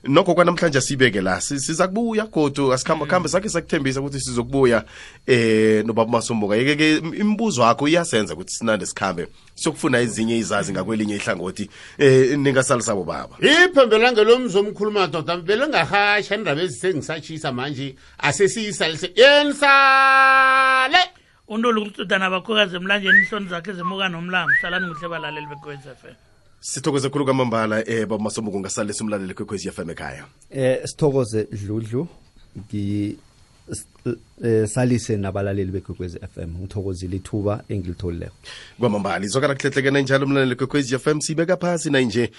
[0.09, 1.40] nokho kwanamhlanje sibeke la.
[1.40, 2.72] Siza kubuya godu.
[2.72, 4.84] Asikhamba khambe sakhe sakuthembisa ukuthi sizokubuya
[5.26, 11.16] eh nobaba masomboka yeke ke imibuzo yakho iyasenza ukuthi sinande sikhambe siyokufuna ezinye izazi ngakwelinye
[11.16, 13.36] ihlangothi eh ningasalisabo baba.
[13.40, 15.36] Iphembelange lomzi omkhuluma doda.
[15.36, 17.96] Vele ngahasha indaba ezisengisatshisa manje.
[18.18, 20.98] Asesiyisalise yenisale
[21.48, 26.34] untolukuthi ukucudana bakhokazi emlanjeni ihloni zakhe zimuka nomlambo salani kuhle balaleli bekwez f m
[26.64, 30.24] sithokoze khulu kwamambala eh baba masomo kungasale simlalele kwekwezi FM ekhaya.
[30.50, 32.08] Eh sithokoze dludlu
[34.44, 38.34] eh, salise nabalaleli bekwekwezi FM ngithokozile ithuba engilitholileko.
[38.78, 42.30] Kwamambala izwakala kuhlehlekene njalo mlaleli kwekwezi FM sibeka phasi na nje.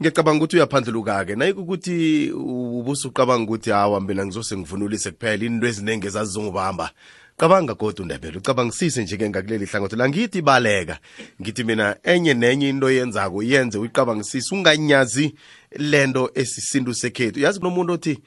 [0.00, 6.90] Ngiyacabanga ukuthi uyaphandluluka-ke nayikukuthi ubusuqabanga ukuthi hawa mina ngizose ngivunulise kuphela into eziningi ezazizongibamba
[7.36, 10.98] cabanga kodwa undebele ucabangisise nje-ke ngakuleli hlangothi la ngithi baleka
[11.42, 15.34] ngithi mina enye nenye into yenzako yenze uyicabangisise unganyazi
[15.76, 17.40] lento esisintu sekhethu.
[17.40, 18.18] Yazi kunomuntu othi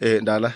[0.00, 0.52] eh ndala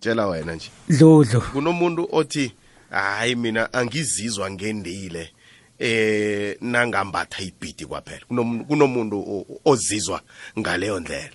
[0.00, 0.70] tshela wena nje.
[0.88, 1.40] Dludlu.
[1.40, 2.52] Kunomuntu othi
[2.90, 5.30] hayi mina angizizwa ngendile
[5.78, 8.22] eh nangambatha ibhidi kwaphela.
[8.30, 10.20] Kunom- kunomuntu o- ozizwa
[10.58, 11.30] ngaleyo ndlela.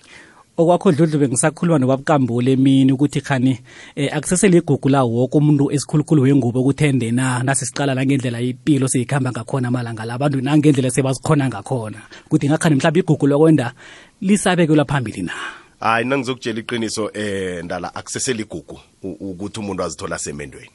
[0.58, 3.58] Okwakho dludlu bengisakhuluma nobabukambule emini ukuthi khani
[3.96, 10.04] eh, akuseseliigugu la woke umuntu esikhulukhulu wengubo ukuthende na nasesiqala nangendlela impilo siyikhamba ngakhona amalanga
[10.04, 11.98] la abantu nangendlela sebazikhona ngakhona.
[12.26, 13.72] Ukuthi ngakhani mhlawumbe igugu lokwenda
[14.20, 15.32] lisabekelwa phambili na?
[15.80, 20.70] Hayi nangizokutshela iqiniso eh ndala akuseseligugu u- ukuthi umuntu azithola semendweni.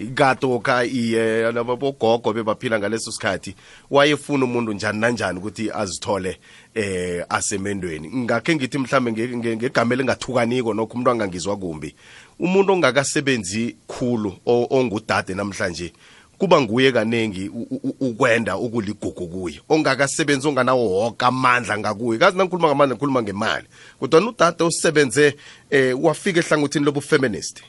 [0.00, 3.54] Ikatoka iye nabogogo bebaphila ngaleso sikhathi
[3.90, 6.38] wayefuna umuntu njani nanjani ukuthi azithole
[6.74, 8.08] eh asemendweni.
[8.16, 11.94] Ngakhe ngithi mhlambe nge- nge- ngegama elingathukaniko nokho umuntu angangizwa kumbi.
[12.38, 15.92] Umuntu ongakasebenzi khulu o- ongudade namhlanje
[16.38, 19.60] kuba nguye kanengi u- u- ukwenda ukuligugu kuye.
[19.68, 22.18] Ongakasebenzi onganawo woke amandla ngakuye.
[22.18, 23.66] Kazi nangikhuluma ngamandla ngikhuluma ngemali.
[24.00, 25.36] Kodwa udade osebenze
[25.70, 27.60] eh wafika ehlangothini lobufeminist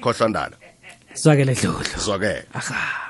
[0.00, 0.56] khohlwa ndala
[1.14, 3.07] zwakele dludlu zwakele aha.